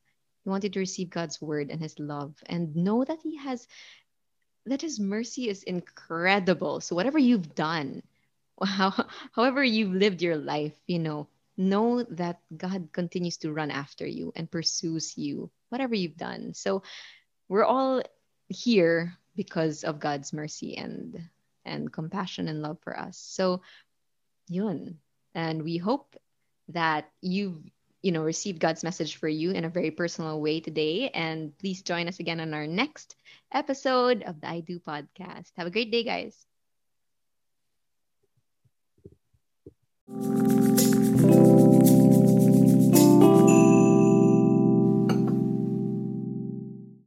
We 0.45 0.51
want 0.51 0.65
you 0.65 0.71
to 0.71 0.79
receive 0.79 1.11
God's 1.11 1.41
word 1.41 1.71
and 1.71 1.81
His 1.81 1.99
love 1.99 2.35
and 2.47 2.77
know 2.77 3.05
that 3.05 3.19
He 3.23 3.37
has, 3.39 3.67
that 4.67 4.83
His 4.83 5.01
mercy 5.01 5.49
is 5.49 5.63
incredible. 5.63 6.81
So, 6.81 6.95
whatever 6.95 7.19
you've 7.19 7.55
done, 7.55 8.03
how, 8.63 9.07
however 9.33 9.65
you've 9.65 9.93
lived 9.93 10.23
your 10.23 10.37
life, 10.37 10.79
you 10.87 10.99
know, 10.99 11.29
know 11.57 12.03
that 12.03 12.41
God 12.57 12.91
continues 12.93 13.39
to 13.39 13.53
run 13.53 13.71
after 13.71 14.07
you 14.07 14.33
and 14.37 14.51
pursues 14.51 15.17
you, 15.17 15.51
whatever 15.71 15.95
you've 15.95 16.17
done. 16.17 16.55
So, 16.55 16.83
we're 17.49 17.65
all 17.65 18.03
here 18.49 19.17
because 19.35 19.85
of 19.85 20.01
God's 20.01 20.33
mercy 20.33 20.77
and 20.77 21.29
and 21.67 21.93
compassion 21.93 22.49
and 22.49 22.63
love 22.63 22.79
for 22.81 22.99
us. 22.99 23.19
So, 23.19 23.63
yun. 24.49 24.99
And 25.35 25.63
we 25.63 25.77
hope 25.77 26.17
that 26.69 27.11
you've 27.21 27.59
you 28.03 28.13
know 28.13 28.23
received 28.23 28.61
God's 28.61 28.85
message 28.85 29.17
for 29.17 29.29
you 29.29 29.51
in 29.51 29.65
a 29.65 29.69
very 29.69 29.91
personal 29.91 30.41
way 30.41 30.61
today. 30.61 31.11
And 31.11 31.57
please 31.59 31.83
join 31.83 32.09
us 32.09 32.21
again 32.21 32.41
on 32.41 32.55
our 32.55 32.67
next 32.67 33.17
episode 33.53 34.23
of 34.23 34.41
the 34.41 34.49
I 34.49 34.61
Do 34.61 34.79
podcast. 34.79 35.51
Have 35.57 35.67
a 35.67 35.71
great 35.71 35.91
day, 35.91 36.05
guys. 36.05 36.47